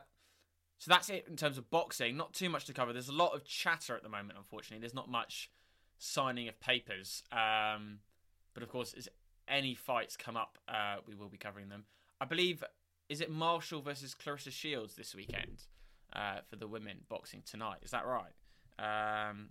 so 0.79 0.91
that's 0.91 1.09
it 1.09 1.27
in 1.29 1.37
terms 1.37 1.59
of 1.59 1.71
boxing. 1.71 2.17
Not 2.17 2.35
too 2.35 2.49
much 2.49 2.67
to 2.67 2.73
cover. 2.73 2.93
There's 2.93 3.09
a 3.09 3.13
lot 3.13 3.35
of 3.35 3.45
chatter 3.45 3.97
at 3.97 4.03
the 4.03 4.09
moment, 4.09 4.39
unfortunately. 4.39 4.81
There's 4.81 4.95
not 4.95 5.11
much 5.11 5.51
signing 5.99 6.49
of 6.49 6.61
papers. 6.61 7.23
Um, 7.33 8.01
but 8.53 8.63
of 8.63 8.69
course, 8.69 8.95
as 8.97 9.09
any 9.49 9.75
fights 9.75 10.17
come 10.17 10.37
up, 10.37 10.59
uh, 10.69 10.97
we 11.07 11.15
will 11.15 11.29
be 11.29 11.39
covering 11.39 11.69
them. 11.69 11.85
I 12.21 12.25
believe, 12.27 12.63
is 13.09 13.21
it 13.21 13.31
Marshall 13.31 13.81
versus 13.81 14.15
Claressa 14.15 14.53
Shields 14.53 14.97
this 14.97 15.15
weekend 15.15 15.65
uh, 16.13 16.39
for 16.49 16.57
the 16.57 16.67
women 16.67 16.99
boxing 17.09 17.43
tonight? 17.45 17.79
Is 17.83 17.93
that 17.93 18.05
right? 18.07 18.33
Um, 18.79 19.49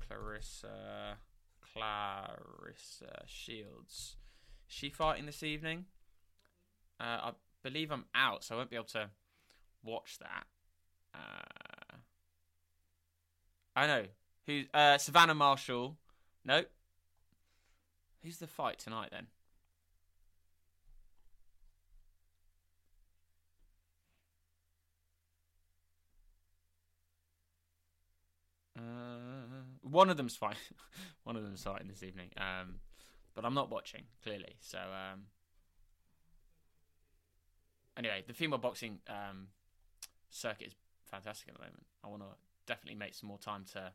Claressa, 0.00 1.14
Claressa 1.74 3.22
Shields. 3.26 4.16
Is 4.68 4.74
she 4.74 4.90
fighting 4.90 5.26
this 5.26 5.42
evening? 5.42 5.86
Uh, 7.00 7.04
I 7.04 7.32
believe 7.62 7.90
I'm 7.90 8.04
out, 8.14 8.44
so 8.44 8.54
I 8.54 8.58
won't 8.58 8.70
be 8.70 8.76
able 8.76 8.84
to 8.86 9.10
watch 9.82 10.18
that. 10.18 10.46
Uh, 11.14 11.96
I 13.74 13.86
know 13.86 14.04
who. 14.46 14.62
Uh, 14.72 14.98
Savannah 14.98 15.34
Marshall. 15.34 15.96
Nope. 16.44 16.70
Who's 18.22 18.38
the 18.38 18.46
fight 18.46 18.78
tonight 18.78 19.08
then? 19.10 19.26
Uh, 28.76 28.82
one 29.82 30.08
of 30.08 30.16
them's 30.16 30.36
fine. 30.36 30.54
one 31.24 31.36
of 31.36 31.42
them's 31.42 31.62
fighting 31.62 31.88
this 31.88 32.02
evening. 32.02 32.30
Um, 32.36 32.76
but 33.34 33.44
I'm 33.44 33.54
not 33.54 33.70
watching 33.70 34.02
clearly. 34.22 34.56
So 34.60 34.78
um, 34.78 35.22
anyway, 37.96 38.24
the 38.26 38.34
female 38.34 38.58
boxing 38.58 38.98
um, 39.08 39.48
circuit 40.32 40.68
is 40.68 40.74
fantastic 41.10 41.48
at 41.48 41.54
the 41.54 41.60
moment. 41.60 41.84
I 42.04 42.08
want 42.08 42.22
to 42.22 42.28
definitely 42.66 42.98
make 42.98 43.14
some 43.14 43.28
more 43.28 43.38
time 43.38 43.64
to 43.72 43.92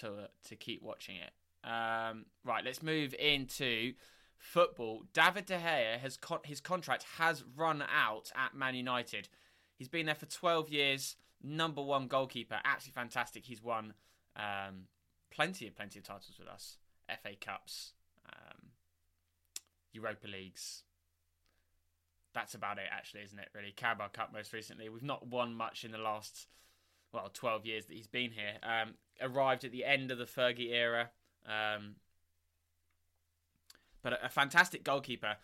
to 0.00 0.28
to 0.48 0.56
keep 0.56 0.82
watching 0.82 1.16
it. 1.16 1.32
Um, 1.68 2.26
right, 2.44 2.64
let's 2.64 2.82
move 2.82 3.14
into 3.18 3.94
football. 4.38 5.04
David 5.12 5.46
De 5.46 5.56
Gea 5.58 5.98
has 5.98 6.16
con- 6.16 6.40
his 6.44 6.60
contract 6.60 7.04
has 7.18 7.44
run 7.56 7.82
out 7.82 8.32
at 8.34 8.54
Man 8.54 8.74
United. 8.74 9.28
He's 9.76 9.88
been 9.88 10.06
there 10.06 10.14
for 10.14 10.26
12 10.26 10.70
years, 10.70 11.16
number 11.42 11.82
one 11.82 12.06
goalkeeper, 12.08 12.58
absolutely 12.64 13.00
fantastic. 13.00 13.44
He's 13.46 13.62
won 13.62 13.94
um, 14.36 14.86
plenty 15.30 15.66
of 15.66 15.76
plenty 15.76 15.98
of 15.98 16.04
titles 16.04 16.36
with 16.38 16.48
us, 16.48 16.78
FA 17.08 17.30
Cups, 17.40 17.92
um, 18.26 18.70
Europa 19.92 20.26
Leagues. 20.26 20.84
That's 22.34 22.54
about 22.54 22.78
it, 22.78 22.86
actually, 22.90 23.22
isn't 23.22 23.38
it? 23.38 23.48
Really, 23.54 23.72
Carabao 23.72 24.08
Cup 24.08 24.32
most 24.32 24.52
recently. 24.52 24.88
We've 24.88 25.02
not 25.02 25.26
won 25.26 25.54
much 25.54 25.84
in 25.84 25.92
the 25.92 25.98
last 25.98 26.46
well 27.12 27.30
12 27.32 27.66
years 27.66 27.86
that 27.86 27.94
he's 27.94 28.06
been 28.06 28.30
here. 28.30 28.54
Um, 28.62 28.94
arrived 29.20 29.64
at 29.64 29.72
the 29.72 29.84
end 29.84 30.10
of 30.10 30.18
the 30.18 30.24
Fergie 30.24 30.72
era. 30.72 31.10
Um, 31.46 31.96
but 34.02 34.14
a, 34.14 34.26
a, 34.26 34.28
fantastic 34.28 34.84
goalkeeper. 34.84 35.36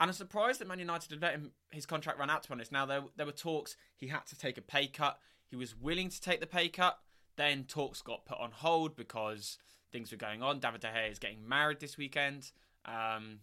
And 0.00 0.10
I'm 0.10 0.12
surprised 0.12 0.60
that 0.60 0.68
Man 0.68 0.78
United 0.78 1.10
had 1.10 1.22
let 1.22 1.34
him, 1.34 1.52
his 1.70 1.86
contract 1.86 2.18
run 2.18 2.30
out, 2.30 2.42
to 2.42 2.48
be 2.48 2.54
honest. 2.54 2.72
Now, 2.72 2.86
there, 2.86 3.02
there 3.16 3.26
were 3.26 3.32
talks 3.32 3.76
he 3.96 4.08
had 4.08 4.26
to 4.26 4.38
take 4.38 4.58
a 4.58 4.62
pay 4.62 4.86
cut. 4.86 5.18
He 5.48 5.56
was 5.56 5.76
willing 5.76 6.08
to 6.08 6.20
take 6.20 6.40
the 6.40 6.46
pay 6.46 6.68
cut. 6.68 6.98
Then 7.36 7.64
talks 7.64 8.02
got 8.02 8.26
put 8.26 8.38
on 8.38 8.50
hold 8.50 8.96
because 8.96 9.58
things 9.92 10.10
were 10.10 10.18
going 10.18 10.42
on. 10.42 10.58
David 10.58 10.80
De 10.80 10.88
Gea 10.88 11.10
is 11.10 11.18
getting 11.18 11.48
married 11.48 11.80
this 11.80 11.96
weekend. 11.96 12.50
Um, 12.84 13.38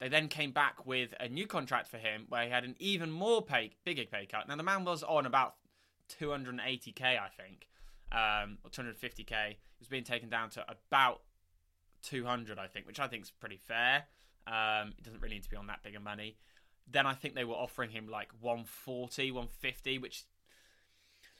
they 0.00 0.08
then 0.08 0.28
came 0.28 0.50
back 0.50 0.86
with 0.86 1.14
a 1.20 1.28
new 1.28 1.46
contract 1.46 1.88
for 1.88 1.98
him 1.98 2.26
where 2.28 2.44
he 2.44 2.50
had 2.50 2.64
an 2.64 2.76
even 2.78 3.10
more 3.10 3.42
pay, 3.42 3.72
bigger 3.84 4.04
pay 4.04 4.26
cut. 4.26 4.48
Now, 4.48 4.56
the 4.56 4.62
man 4.62 4.84
was 4.84 5.02
on 5.02 5.26
about 5.26 5.54
280k, 6.20 7.02
I 7.02 7.28
think 7.36 7.68
um, 8.14 8.58
or 8.64 8.70
250k. 8.70 9.50
It 9.50 9.58
was 9.78 9.88
being 9.88 10.04
taken 10.04 10.28
down 10.28 10.50
to 10.50 10.64
about 10.68 11.22
200, 12.02 12.58
I 12.58 12.66
think, 12.68 12.86
which 12.86 13.00
I 13.00 13.08
think 13.08 13.24
is 13.24 13.30
pretty 13.30 13.56
fair. 13.56 14.04
Um, 14.46 14.94
it 14.96 15.02
doesn't 15.02 15.20
really 15.20 15.34
need 15.34 15.42
to 15.44 15.50
be 15.50 15.56
on 15.56 15.66
that 15.66 15.82
big 15.82 15.96
of 15.96 16.02
money. 16.02 16.36
Then 16.90 17.06
I 17.06 17.14
think 17.14 17.34
they 17.34 17.44
were 17.44 17.54
offering 17.54 17.90
him 17.90 18.08
like 18.08 18.28
140, 18.40 19.30
150, 19.30 19.98
which 19.98 20.24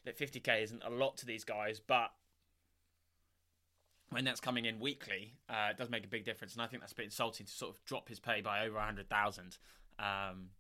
that 0.04 0.18
50k 0.18 0.62
isn't 0.62 0.82
a 0.84 0.90
lot 0.90 1.16
to 1.18 1.26
these 1.26 1.44
guys, 1.44 1.80
but 1.80 2.10
when 4.14 4.24
that's 4.24 4.40
coming 4.40 4.64
in 4.64 4.78
weekly, 4.78 5.34
uh, 5.48 5.70
it 5.70 5.76
does 5.76 5.90
make 5.90 6.04
a 6.04 6.08
big 6.08 6.24
difference. 6.24 6.54
And 6.54 6.62
I 6.62 6.66
think 6.66 6.82
that's 6.82 6.92
a 6.92 6.96
bit 6.96 7.06
insulting 7.06 7.46
to 7.46 7.52
sort 7.52 7.74
of 7.74 7.84
drop 7.84 8.08
his 8.08 8.20
pay 8.20 8.40
by 8.40 8.64
over 8.64 8.76
100,000. 8.76 9.58
Um, 9.98 10.50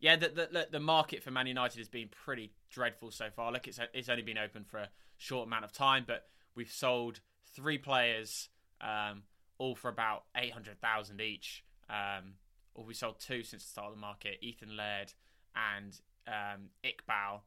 yeah, 0.00 0.16
the, 0.16 0.28
the 0.28 0.68
the 0.70 0.80
market 0.80 1.22
for 1.22 1.30
Man 1.30 1.46
United 1.46 1.78
has 1.78 1.88
been 1.88 2.08
pretty 2.08 2.52
dreadful 2.70 3.10
so 3.10 3.30
far. 3.34 3.50
Look, 3.50 3.66
it's 3.66 3.80
it's 3.92 4.08
only 4.08 4.22
been 4.22 4.38
open 4.38 4.64
for 4.64 4.78
a 4.78 4.88
short 5.16 5.46
amount 5.46 5.64
of 5.64 5.72
time, 5.72 6.04
but 6.06 6.26
we've 6.54 6.70
sold 6.70 7.20
three 7.54 7.78
players, 7.78 8.48
um, 8.80 9.22
all 9.58 9.74
for 9.74 9.88
about 9.88 10.24
eight 10.36 10.52
hundred 10.52 10.80
thousand 10.80 11.20
each. 11.20 11.64
Um, 11.90 12.34
or 12.74 12.84
we 12.84 12.94
sold 12.94 13.18
two 13.18 13.42
since 13.42 13.64
the 13.64 13.70
start 13.70 13.88
of 13.88 13.94
the 13.94 14.00
market: 14.00 14.38
Ethan 14.40 14.76
Laird 14.76 15.12
and 15.56 16.00
um, 16.28 16.68
Iqbal. 16.84 17.40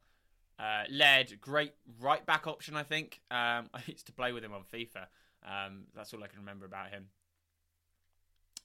Uh, 0.62 0.84
Laird, 0.90 1.40
great 1.40 1.72
right 2.00 2.24
back 2.24 2.46
option, 2.46 2.76
I 2.76 2.84
think. 2.84 3.20
Um, 3.30 3.68
I 3.74 3.82
used 3.86 4.06
to 4.06 4.12
play 4.12 4.32
with 4.32 4.44
him 4.44 4.52
on 4.52 4.62
FIFA. 4.62 5.06
Um, 5.44 5.84
that's 5.94 6.14
all 6.14 6.22
I 6.22 6.28
can 6.28 6.38
remember 6.38 6.66
about 6.66 6.90
him 6.90 7.08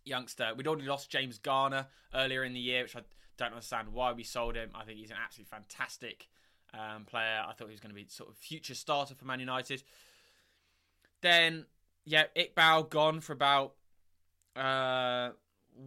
youngster. 0.08 0.51
We'd 0.56 0.68
already 0.68 0.88
lost 0.88 1.10
James 1.10 1.38
Garner 1.38 1.88
earlier 2.13 2.44
in 2.44 2.54
the 2.54 2.60
year, 2.60 2.84
which 2.84 2.96
I 2.96 3.01
don't 3.38 3.51
understand 3.51 3.89
why 3.89 4.13
we 4.13 4.24
sold 4.24 4.56
him. 4.56 4.72
I 4.74 4.84
think 4.84 4.98
he's 4.98 5.12
an 5.12 5.18
absolutely 5.24 5.50
fantastic 5.50 6.27
um, 6.74 7.06
player. 7.06 7.44
I 7.48 7.54
thought 7.54 7.68
he 7.68 7.74
was 7.74 7.80
going 7.80 7.94
to 7.94 7.96
be 7.96 8.08
sort 8.10 8.30
of 8.30 8.38
future 8.38 8.74
starter 8.74 9.13
for 9.13 9.25
Man 9.25 9.39
United. 9.39 9.84
Then, 11.22 11.66
yeah, 12.06 12.25
Iqbal 12.36 12.89
gone 12.89 13.20
for 13.20 13.34
about 13.34 13.74
uh, 14.56 15.32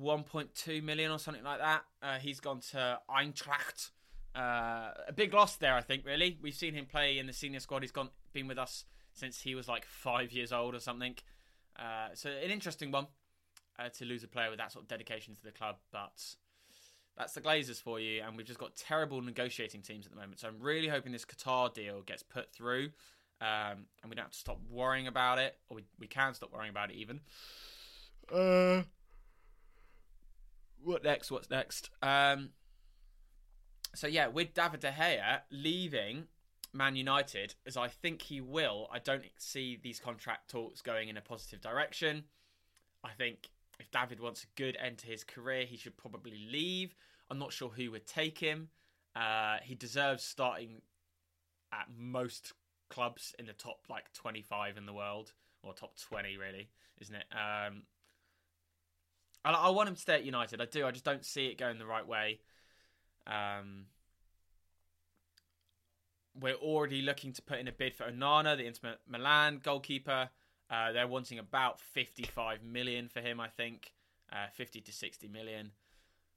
1.2 0.01 0.83
million 0.83 1.11
or 1.11 1.19
something 1.19 1.45
like 1.45 1.59
that. 1.59 1.85
Uh, 2.03 2.19
he's 2.19 2.41
gone 2.41 2.61
to 2.71 2.99
Eintracht. 3.09 3.91
Uh, 4.35 4.91
a 5.09 5.13
big 5.15 5.35
loss 5.35 5.57
there, 5.57 5.75
I 5.75 5.81
think. 5.81 6.05
Really, 6.07 6.39
we've 6.41 6.55
seen 6.55 6.75
him 6.75 6.87
play 6.87 7.19
in 7.19 7.27
the 7.27 7.33
senior 7.33 7.61
squad. 7.61 7.83
He's 7.83 7.93
gone, 7.93 8.11
been 8.33 8.47
with 8.47 8.59
us 8.59 8.85
since 9.13 9.41
he 9.41 9.55
was 9.55 9.69
like 9.69 9.85
five 9.85 10.33
years 10.33 10.53
old 10.53 10.75
or 10.75 10.81
something. 10.81 11.17
Uh, 11.79 12.09
so 12.15 12.31
an 12.31 12.51
interesting 12.51 12.91
one 12.91 13.07
uh, 13.79 13.89
to 13.89 14.05
lose 14.05 14.23
a 14.23 14.29
player 14.29 14.51
with 14.51 14.59
that 14.59 14.73
sort 14.73 14.85
of 14.85 14.89
dedication 14.89 15.35
to 15.35 15.43
the 15.43 15.51
club, 15.51 15.77
but 15.93 16.23
that's 17.17 17.33
the 17.35 17.41
Glazers 17.41 17.81
for 17.81 17.99
you, 17.99 18.23
and 18.23 18.37
we've 18.37 18.47
just 18.47 18.59
got 18.59 18.77
terrible 18.77 19.21
negotiating 19.21 19.83
teams 19.83 20.07
at 20.07 20.13
the 20.13 20.19
moment. 20.19 20.41
So 20.41 20.49
I'm 20.49 20.61
really 20.61 20.89
hoping 20.89 21.13
this 21.13 21.25
Qatar 21.25 21.73
deal 21.73 22.03
gets 22.03 22.23
put 22.23 22.53
through, 22.53 22.91
um, 23.41 23.87
and 24.03 24.11
we 24.11 24.15
don't 24.15 24.25
have 24.25 24.33
to 24.33 24.39
stop 24.39 24.61
worrying 24.71 25.07
about 25.07 25.39
it, 25.39 25.57
or 25.69 25.77
we, 25.77 25.85
we 25.99 26.07
can 26.07 26.35
stop 26.35 26.53
worrying 26.53 26.71
about 26.71 26.91
it 26.91 26.97
even. 26.97 27.21
Uh, 28.33 28.83
what 30.83 31.03
next? 31.03 31.31
What's 31.31 31.51
next? 31.51 31.91
Um, 32.03 32.51
so 33.95 34.07
yeah, 34.07 34.29
with 34.29 34.55
David 34.55 34.81
De 34.81 34.91
Gea 34.91 35.41
leaving 35.51 36.25
Man 36.73 36.97
United, 36.97 37.55
as 37.67 37.77
I 37.77 37.89
think 37.89 38.23
he 38.23 38.41
will, 38.41 38.89
I 38.93 38.99
don't 38.99 39.25
see 39.39 39.79
these 39.83 39.99
contract 39.99 40.51
talks 40.51 40.81
going 40.83 41.09
in 41.09 41.17
a 41.17 41.21
positive 41.21 41.61
direction. 41.61 42.25
I 43.03 43.11
think 43.11 43.51
if 43.79 43.91
David 43.91 44.21
wants 44.21 44.45
a 44.45 44.61
good 44.61 44.77
end 44.83 44.99
to 44.99 45.07
his 45.07 45.25
career, 45.25 45.65
he 45.65 45.77
should 45.77 45.97
probably 45.97 46.47
leave. 46.51 46.95
I'm 47.31 47.39
not 47.39 47.53
sure 47.53 47.71
who 47.71 47.91
would 47.93 48.07
take 48.07 48.39
him. 48.39 48.69
Uh, 49.17 49.57
he 49.63 49.75
deserves 49.75 50.23
starting 50.23 50.83
at 51.73 51.87
most 51.97 52.53
clubs 52.89 53.35
in 53.39 53.47
the 53.47 53.53
top 53.53 53.81
like 53.89 54.13
25 54.13 54.77
in 54.77 54.87
the 54.87 54.93
world, 54.93 55.33
or 55.63 55.73
top 55.73 55.99
20, 55.99 56.37
really, 56.37 56.69
isn't 57.01 57.15
it? 57.15 57.25
Um, 57.33 57.83
I, 59.45 59.53
I, 59.53 59.71
want 59.71 59.89
him 59.89 59.95
to 59.95 60.01
stay 60.01 60.15
at 60.15 60.25
United. 60.25 60.61
I 60.61 60.67
do. 60.67 60.87
I 60.87 60.91
just 60.91 61.05
don't 61.05 61.25
see 61.25 61.47
it 61.47 61.59
going 61.59 61.79
the 61.79 61.87
right 61.87 62.07
way. 62.07 62.41
Um, 63.31 63.87
we're 66.39 66.55
already 66.55 67.03
looking 67.03 67.33
to 67.33 67.43
put 67.43 67.59
in 67.59 67.69
a 67.69 67.73
bid 67.73 67.95
for 67.95 68.05
Onana, 68.05 68.57
the 68.57 68.67
Inter 68.67 68.97
Milan 69.09 69.61
goalkeeper. 69.63 70.31
Uh, 70.71 70.93
they're 70.93 71.09
wanting 71.09 71.39
about 71.39 71.81
55 71.81 72.63
million 72.63 73.09
for 73.09 73.21
him, 73.21 73.41
I 73.41 73.49
think, 73.49 73.93
uh, 74.33 74.47
50 74.55 74.81
to 74.83 74.93
60 74.93 75.29
million, 75.29 75.73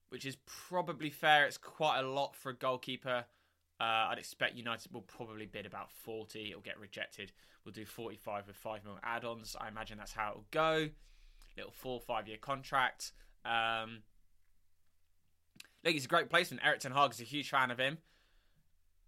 which 0.09 0.25
is 0.25 0.37
probably 0.45 1.09
fair. 1.09 1.45
It's 1.45 1.57
quite 1.57 1.99
a 1.99 2.07
lot 2.07 2.35
for 2.35 2.49
a 2.49 2.55
goalkeeper. 2.55 3.25
Uh, 3.79 4.09
I'd 4.09 4.17
expect 4.17 4.55
United 4.55 4.91
will 4.93 5.01
probably 5.01 5.45
bid 5.45 5.65
about 5.65 5.91
40. 5.91 6.49
It'll 6.49 6.61
get 6.61 6.79
rejected. 6.79 7.31
We'll 7.63 7.73
do 7.73 7.85
45 7.85 8.47
with 8.47 8.55
5 8.55 8.83
mil 8.85 8.99
add 9.03 9.25
ons. 9.25 9.55
I 9.59 9.67
imagine 9.67 9.97
that's 9.97 10.13
how 10.13 10.31
it'll 10.31 10.45
go. 10.51 10.89
Little 11.55 11.71
four, 11.71 11.93
or 11.93 12.01
five 12.01 12.27
year 12.27 12.37
contract. 12.37 13.11
Um, 13.45 14.03
look, 15.83 15.93
he's 15.93 16.05
a 16.05 16.09
great 16.09 16.29
placement. 16.29 16.65
Erik 16.65 16.79
Ten 16.79 16.91
Hag 16.91 17.11
is 17.11 17.21
a 17.21 17.25
huge 17.25 17.49
fan 17.49 17.71
of 17.71 17.77
him. 17.77 17.97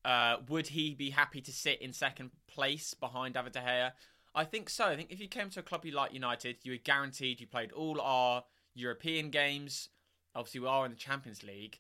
Uh, 0.03 0.37
would 0.49 0.67
he 0.67 0.93
be 0.93 1.09
happy 1.09 1.41
to 1.41 1.51
sit 1.51 1.81
in 1.81 1.91
second 1.91 2.31
place 2.47 2.93
behind 2.93 3.33
David 3.33 3.53
De 3.53 3.59
Gea? 3.59 3.91
I 4.35 4.43
think 4.43 4.69
so. 4.69 4.85
I 4.85 4.95
think 4.95 5.11
if 5.11 5.19
you 5.19 5.27
came 5.27 5.49
to 5.51 5.61
a 5.61 5.63
club 5.63 5.85
you 5.85 5.91
like 5.93 6.13
United, 6.13 6.57
you 6.63 6.73
were 6.73 6.77
guaranteed 6.77 7.39
you 7.41 7.47
played 7.47 7.71
all 7.71 7.99
our 8.01 8.43
European 8.75 9.29
games. 9.29 9.89
Obviously, 10.35 10.59
we 10.59 10.67
are 10.67 10.85
in 10.85 10.91
the 10.91 10.97
Champions 10.97 11.43
League. 11.43 11.79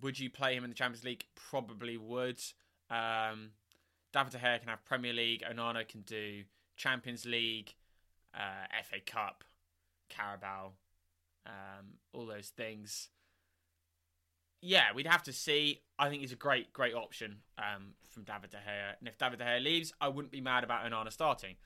would 0.00 0.18
you 0.18 0.30
play 0.30 0.54
him 0.54 0.64
in 0.64 0.70
the 0.70 0.76
Champions 0.76 1.04
League? 1.04 1.24
Probably 1.34 1.96
would. 1.96 2.40
Um, 2.88 3.50
David 4.12 4.32
De 4.32 4.38
Gea 4.38 4.60
can 4.60 4.68
have 4.68 4.84
Premier 4.84 5.12
League. 5.12 5.42
Onana 5.42 5.86
can 5.86 6.02
do 6.02 6.44
Champions 6.76 7.26
League, 7.26 7.74
uh, 8.34 8.66
FA 8.84 9.00
Cup, 9.04 9.44
Carabao, 10.08 10.72
um, 11.46 11.98
all 12.12 12.26
those 12.26 12.48
things. 12.48 13.08
Yeah, 14.60 14.86
we'd 14.94 15.06
have 15.06 15.22
to 15.24 15.32
see. 15.32 15.82
I 15.98 16.08
think 16.08 16.22
he's 16.22 16.32
a 16.32 16.36
great, 16.36 16.72
great 16.72 16.94
option 16.94 17.38
um, 17.58 17.94
from 18.10 18.24
David 18.24 18.50
De 18.50 18.56
Gea. 18.56 18.94
And 18.98 19.08
if 19.08 19.18
David 19.18 19.38
De 19.38 19.44
Gea 19.44 19.62
leaves, 19.62 19.92
I 20.00 20.08
wouldn't 20.08 20.32
be 20.32 20.40
mad 20.40 20.64
about 20.64 20.84
Onana 20.84 21.12
starting. 21.12 21.56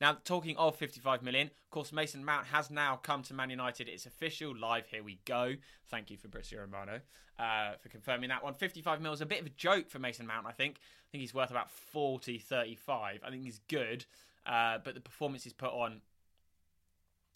Now, 0.00 0.18
talking 0.24 0.56
of 0.56 0.76
55 0.76 1.22
million, 1.22 1.46
of 1.46 1.70
course, 1.70 1.92
Mason 1.92 2.24
Mount 2.24 2.46
has 2.46 2.70
now 2.70 2.96
come 2.96 3.22
to 3.24 3.34
Man 3.34 3.50
United. 3.50 3.88
It's 3.88 4.04
official, 4.04 4.54
live. 4.56 4.86
Here 4.86 5.02
we 5.02 5.20
go. 5.24 5.54
Thank 5.88 6.10
you, 6.10 6.18
Fabrizio 6.18 6.60
Romano, 6.60 7.00
uh, 7.38 7.72
for 7.80 7.88
confirming 7.88 8.28
that 8.28 8.44
one. 8.44 8.54
55 8.54 9.00
mil 9.00 9.12
is 9.12 9.22
a 9.22 9.26
bit 9.26 9.40
of 9.40 9.46
a 9.46 9.50
joke 9.50 9.88
for 9.88 9.98
Mason 9.98 10.26
Mount, 10.26 10.46
I 10.46 10.52
think. 10.52 10.76
I 10.76 11.06
think 11.12 11.22
he's 11.22 11.32
worth 11.32 11.50
about 11.50 11.70
40, 11.70 12.38
35. 12.38 13.20
I 13.24 13.30
think 13.30 13.42
he's 13.42 13.60
good, 13.68 14.04
uh, 14.44 14.78
but 14.84 14.94
the 14.94 15.00
performance 15.00 15.44
he's 15.44 15.54
put 15.54 15.70
on 15.70 16.02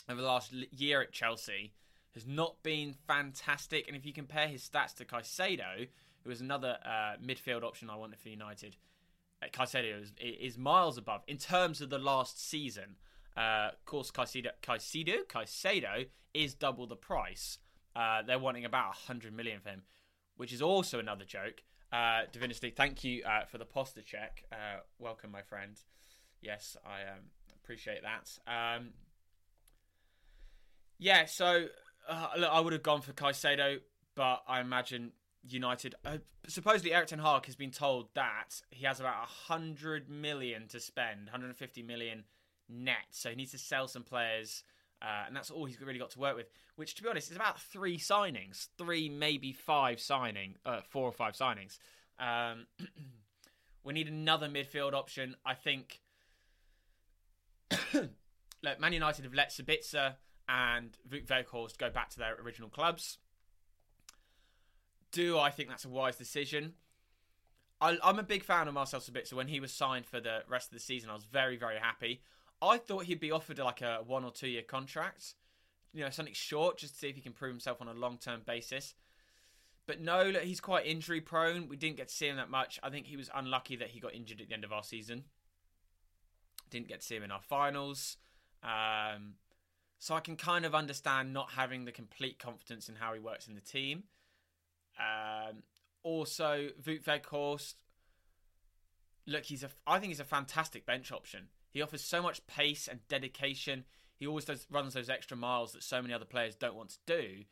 over 0.09 0.21
the 0.21 0.27
last 0.27 0.53
year 0.53 1.01
at 1.01 1.13
Chelsea 1.13 1.73
has 2.15 2.27
not 2.27 2.63
been 2.63 2.95
fantastic. 3.07 3.87
And 3.87 3.97
if 3.97 4.05
you 4.05 4.13
compare 4.13 4.49
his 4.49 4.69
stats 4.69 4.95
to 4.97 5.05
Caicedo, 5.05 5.89
who 6.23 6.29
was 6.29 6.41
another 6.41 6.77
uh, 6.85 7.17
midfield 7.25 7.63
option 7.63 7.89
I 7.91 7.97
wanted 7.97 8.19
for 8.19 8.29
United, 8.29 8.77
Caicedo 9.53 10.03
is, 10.03 10.13
is, 10.19 10.59
miles 10.59 10.99
above 10.99 11.23
in 11.27 11.39
terms 11.39 11.81
of 11.81 11.91
the 11.91 11.99
last 11.99 12.47
season. 12.47 12.97
Uh, 13.37 13.69
of 13.73 13.85
course, 13.87 14.11
Caicedo, 14.11 14.51
Caicedo, 14.63 15.25
Caicedo 15.27 16.07
is 16.35 16.55
double 16.55 16.87
the 16.87 16.97
price. 16.97 17.59
Uh, 17.97 18.23
they're 18.23 18.39
wanting 18.39 18.65
about 18.65 18.89
100 18.89 19.35
million 19.35 19.61
for 19.61 19.71
him, 19.71 19.83
which 20.37 20.53
is 20.53 20.61
also 20.61 20.99
another 20.99 21.25
joke. 21.25 21.63
Uh, 21.93 22.23
Divinity, 22.31 22.71
thank 22.71 23.03
you 23.03 23.23
uh, 23.25 23.45
for 23.47 23.59
the 23.59 23.65
poster 23.65 24.03
check. 24.03 24.45
Uh, 24.53 24.81
welcome, 24.99 25.31
my 25.31 25.43
friend. 25.43 25.81
Yes, 26.43 26.77
I 26.85 27.11
um, 27.11 27.25
appreciate 27.63 28.03
that. 28.03 28.39
Um, 28.47 28.91
yeah, 30.99 31.25
so 31.25 31.67
uh, 32.11 32.29
look, 32.37 32.51
I 32.53 32.61
would 32.61 32.73
have 32.73 32.83
gone 32.83 33.01
for 33.01 33.13
Caicedo, 33.13 33.79
but 34.17 34.43
I 34.49 34.61
imagine 34.61 35.13
United. 35.49 35.95
Uh, 36.05 36.19
supposedly, 36.49 36.93
Erik 36.93 37.09
Ten 37.09 37.21
Hag 37.21 37.47
has 37.47 37.55
been 37.55 37.71
told 37.71 38.09
that 38.15 38.61
he 38.71 38.85
has 38.85 38.99
about 39.01 39.21
100 39.49 40.11
million 40.11 40.67
to 40.69 40.81
spend, 40.81 41.27
150 41.27 41.83
million 41.83 42.25
net. 42.69 43.07
So 43.11 43.31
he 43.31 43.37
needs 43.37 43.53
to 43.53 43.59
sell 43.59 43.87
some 43.87 44.03
players, 44.03 44.65
uh, 45.01 45.25
and 45.27 45.37
that's 45.37 45.51
all 45.51 45.65
he's 45.65 45.81
really 45.81 45.99
got 45.99 46.11
to 46.11 46.19
work 46.19 46.37
with. 46.37 46.51
Which, 46.75 46.97
to 46.97 47.03
be 47.03 47.09
honest, 47.09 47.31
is 47.31 47.37
about 47.37 47.61
three 47.61 47.97
signings, 47.97 48.69
three 48.77 49.09
maybe 49.09 49.53
five 49.53 50.01
signing, 50.01 50.57
uh, 50.67 50.81
four 50.89 51.05
or 51.05 51.13
five 51.13 51.35
signings. 51.35 51.79
Um, 52.19 52.67
we 53.85 53.93
need 53.93 54.09
another 54.09 54.49
midfield 54.49 54.95
option. 54.95 55.37
I 55.47 55.55
think. 55.55 56.01
Look, 58.63 58.79
Man 58.79 58.93
United 58.93 59.25
have 59.25 59.33
let 59.33 59.51
Sabitzer 59.51 60.17
and 60.51 60.99
Wout 61.09 61.27
Weghorst 61.27 61.79
go 61.79 61.91
back 61.91 62.11
to 62.11 62.19
their 62.19 62.35
original 62.45 62.69
clubs. 62.69 63.19
Do 65.13 65.39
I 65.39 65.51
think 65.51 65.69
that's 65.69 65.85
a 65.85 65.89
wise 65.89 66.17
decision? 66.17 66.75
I, 67.81 67.97
am 68.03 68.19
a 68.19 68.25
big 68.25 68.43
fan 68.43 68.67
of 68.69 68.75
Marcel 68.75 69.01
Sabitzer. 69.01 69.35
When 69.35 69.49
he 69.49 69.61
was 69.61 69.73
signed 69.73 70.07
for 70.07 70.21
the 70.21 70.41
rest 70.49 70.69
of 70.69 70.75
the 70.75 70.81
season, 70.81 71.09
I 71.09 71.15
was 71.15 71.25
very, 71.25 71.57
very 71.57 71.79
happy. 71.79 72.21
I 72.61 72.79
thought 72.79 73.05
he'd 73.05 73.21
be 73.21 73.31
offered 73.31 73.59
like 73.59 73.81
a 73.81 74.01
one 74.05 74.25
or 74.25 74.33
two 74.33 74.49
year 74.49 74.63
contract, 74.63 75.35
you 75.95 76.05
know, 76.05 76.11
something 76.11 76.35
short, 76.35 76.79
just 76.79 76.95
to 76.95 76.99
see 76.99 77.09
if 77.09 77.17
he 77.17 77.23
can 77.23 77.33
prove 77.33 77.53
himself 77.53 77.81
on 77.81 77.89
a 77.89 77.95
long 77.95 78.19
term 78.19 78.43
basis. 78.45 78.95
But 79.87 80.01
no, 80.01 80.25
look, 80.25 80.43
he's 80.43 80.61
quite 80.61 80.85
injury 80.85 81.21
prone. 81.21 81.69
We 81.69 81.77
didn't 81.77 81.97
get 81.97 82.09
to 82.09 82.15
see 82.15 82.27
him 82.27 82.37
that 82.37 82.51
much. 82.51 82.79
I 82.83 82.91
think 82.91 83.07
he 83.07 83.17
was 83.17 83.31
unlucky 83.35 83.77
that 83.77 83.89
he 83.89 84.01
got 84.01 84.15
injured 84.15 84.41
at 84.41 84.49
the 84.49 84.55
end 84.55 84.65
of 84.65 84.73
our 84.73 84.83
season. 84.83 85.25
Didn't 86.71 86.89
get 86.89 87.01
to 87.01 87.07
see 87.07 87.17
him 87.17 87.23
in 87.23 87.31
our 87.31 87.41
finals. 87.41 88.17
Um, 88.63 89.35
so 90.01 90.15
I 90.15 90.21
can 90.21 90.37
kind 90.37 90.65
of 90.65 90.75
understand 90.75 91.33
not 91.33 91.51
having 91.53 91.85
the 91.85 91.93
complete 91.93 92.39
confidence 92.39 92.89
in 92.89 92.97
how 92.97 93.13
he 93.13 93.21
works 93.21 93.47
in 93.47 93.55
the 93.55 93.61
team. 93.61 94.05
Um, 94.99 95.63
also, 96.03 96.71
Wout 96.83 97.05
Weghorst, 97.05 97.75
look, 99.27 99.45
he's 99.45 99.63
a. 99.63 99.69
I 99.87 99.99
think 99.99 100.11
he's 100.11 100.21
a 100.21 100.25
fantastic 100.25 100.87
bench 100.87 101.13
option. 101.13 101.49
He 101.71 101.83
offers 101.83 102.03
so 102.03 102.23
much 102.23 102.47
pace 102.47 102.89
and 102.89 103.07
dedication. 103.09 103.85
He 104.17 104.27
always 104.27 104.47
does 104.47 104.67
runs 104.71 104.95
those 104.95 105.11
extra 105.11 105.37
miles 105.37 105.73
that 105.73 105.83
so 105.83 106.01
many 106.01 106.15
other 106.15 106.25
players 106.25 106.57
don't 106.57 106.75
want 106.75 106.91
to 106.91 106.99
do. 107.07 107.45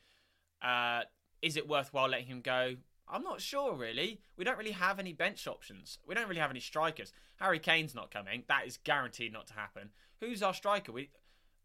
Uh, 0.66 1.02
is 1.42 1.58
it 1.58 1.68
worthwhile 1.68 2.08
letting 2.08 2.26
him 2.26 2.40
go? 2.40 2.76
I'm 3.06 3.22
not 3.22 3.42
sure, 3.42 3.74
really. 3.74 4.20
We 4.38 4.44
don't 4.44 4.58
really 4.58 4.72
have 4.72 4.98
any 4.98 5.12
bench 5.12 5.46
options. 5.46 5.98
We 6.06 6.14
don't 6.14 6.28
really 6.28 6.40
have 6.40 6.50
any 6.50 6.61
strikers. 6.61 7.12
Harry 7.37 7.58
Kane's 7.58 7.94
not 7.94 8.11
coming. 8.11 8.44
That 8.48 8.66
is 8.66 8.78
guaranteed 8.78 9.34
not 9.34 9.46
to 9.48 9.54
happen. 9.54 9.90
Who's 10.20 10.42
our 10.42 10.54
striker? 10.54 10.92
We 10.92 11.11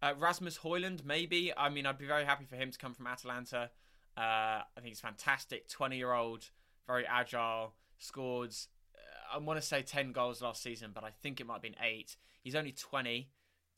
uh, 0.04 0.14
Rasmus 0.20 0.58
Højlund, 0.58 1.06
maybe. 1.06 1.54
I 1.56 1.70
mean, 1.70 1.86
I'd 1.86 1.98
be 1.98 2.06
very 2.06 2.26
happy 2.26 2.46
for 2.46 2.58
him 2.58 2.72
to 2.72 2.78
come 2.78 2.94
from 2.94 3.08
Atalanta. 3.08 3.70
Uh, 4.18 4.62
I 4.62 4.66
think 4.76 4.88
he's 4.88 5.00
fantastic. 5.00 5.70
20 5.70 5.96
year 5.96 6.12
old, 6.12 6.50
very 6.86 7.06
agile, 7.08 7.74
scored, 8.00 8.52
uh, 8.94 9.36
I 9.36 9.38
want 9.38 9.60
to 9.60 9.66
say 9.66 9.82
10 9.82 10.12
goals 10.12 10.42
last 10.42 10.62
season, 10.62 10.92
but 10.94 11.06
I 11.06 11.12
think 11.22 11.40
it 11.40 11.48
might 11.48 11.56
have 11.56 11.62
been 11.62 11.76
8. 11.82 12.18
He's 12.42 12.56
only 12.56 12.74
20. 12.74 13.30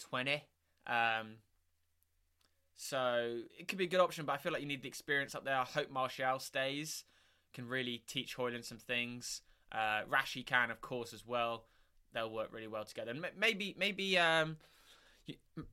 20. 0.10 0.44
Um, 0.88 1.36
so 2.76 3.42
it 3.58 3.68
could 3.68 3.78
be 3.78 3.86
a 3.86 3.90
good 3.90 4.02
option, 4.02 4.26
but 4.26 4.34
I 4.34 4.38
feel 4.38 4.52
like 4.52 4.62
you 4.62 4.68
need 4.68 4.82
the 4.82 4.88
experience 4.88 5.36
up 5.36 5.46
there. 5.46 5.58
I 5.58 5.64
hope 5.64 5.92
Martial 5.92 6.40
stays, 6.40 7.04
can 7.54 7.68
really 7.68 8.04
teach 8.08 8.36
Højlund 8.36 8.66
some 8.66 8.80
things. 8.80 9.42
Uh, 9.72 10.02
Rashi 10.10 10.44
can, 10.46 10.72
of 10.72 10.82
course, 10.82 11.14
as 11.14 11.26
well. 11.26 11.66
They'll 12.14 12.32
work 12.32 12.52
really 12.52 12.68
well 12.68 12.84
together. 12.84 13.12
And 13.12 13.24
maybe, 13.38 13.76
maybe 13.78 14.18
um, 14.18 14.58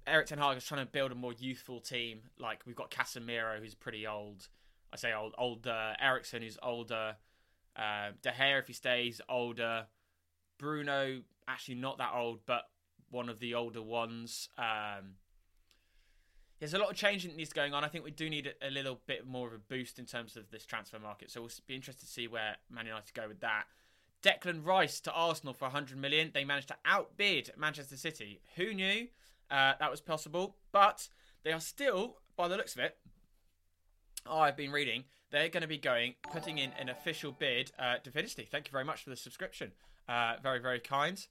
Erik 0.06 0.26
Ten 0.26 0.38
Hag 0.38 0.56
is 0.56 0.64
trying 0.64 0.84
to 0.84 0.90
build 0.90 1.12
a 1.12 1.14
more 1.14 1.32
youthful 1.32 1.80
team. 1.80 2.20
Like 2.38 2.62
we've 2.66 2.76
got 2.76 2.90
Casemiro, 2.90 3.58
who's 3.58 3.74
pretty 3.74 4.06
old. 4.06 4.48
I 4.92 4.96
say 4.96 5.12
old, 5.12 5.34
older. 5.38 5.94
Eriksen, 6.00 6.42
who's 6.42 6.58
older. 6.62 7.16
Uh, 7.76 8.10
De 8.22 8.30
Gea, 8.30 8.58
if 8.58 8.66
he 8.66 8.72
stays, 8.72 9.20
older. 9.28 9.86
Bruno, 10.58 11.22
actually 11.48 11.76
not 11.76 11.98
that 11.98 12.12
old, 12.14 12.40
but 12.46 12.64
one 13.10 13.28
of 13.28 13.38
the 13.40 13.54
older 13.54 13.82
ones. 13.82 14.48
Um, 14.58 15.16
there's 16.58 16.74
a 16.74 16.78
lot 16.78 16.90
of 16.90 16.96
change 16.96 17.24
that 17.24 17.36
needs 17.36 17.52
going 17.52 17.74
on. 17.74 17.84
I 17.84 17.88
think 17.88 18.04
we 18.04 18.10
do 18.10 18.30
need 18.30 18.46
a, 18.46 18.68
a, 18.68 18.70
little 18.70 19.00
bit 19.06 19.26
more 19.26 19.48
of 19.48 19.52
a 19.52 19.58
boost 19.58 19.98
in 19.98 20.06
terms 20.06 20.36
of 20.36 20.50
this 20.50 20.64
transfer 20.64 20.98
market. 20.98 21.30
So 21.30 21.40
we'll 21.40 21.50
be 21.66 21.74
interested 21.74 22.06
to 22.06 22.12
see 22.12 22.28
where 22.28 22.56
Man 22.70 22.86
United 22.86 23.12
go 23.14 23.26
with 23.26 23.40
that. 23.40 23.64
Declan 24.22 24.64
Rice 24.64 25.00
to 25.00 25.12
Arsenal 25.12 25.54
for 25.54 25.64
100 25.64 25.98
million. 25.98 26.30
They 26.32 26.44
managed 26.44 26.68
to 26.68 26.76
outbid 26.84 27.50
Manchester 27.56 27.96
City. 27.96 28.40
Who 28.54 28.72
knew? 28.72 29.08
Uh, 29.52 29.74
that 29.78 29.90
was 29.90 30.00
possible. 30.00 30.56
But 30.72 31.08
they 31.44 31.52
are 31.52 31.60
still, 31.60 32.16
by 32.36 32.48
the 32.48 32.56
looks 32.56 32.74
of 32.74 32.80
it, 32.80 32.96
I've 34.28 34.56
been 34.56 34.72
reading, 34.72 35.04
they're 35.30 35.48
going 35.48 35.62
to 35.62 35.68
be 35.68 35.78
going, 35.78 36.14
putting 36.32 36.58
in 36.58 36.70
an 36.78 36.88
official 36.88 37.32
bid. 37.32 37.72
Uh, 37.78 37.96
Divinity, 38.02 38.46
thank 38.50 38.66
you 38.66 38.72
very 38.72 38.84
much 38.84 39.04
for 39.04 39.10
the 39.10 39.16
subscription. 39.16 39.72
Uh, 40.08 40.34
very, 40.42 40.58
very 40.58 40.80
kind. 40.80 41.26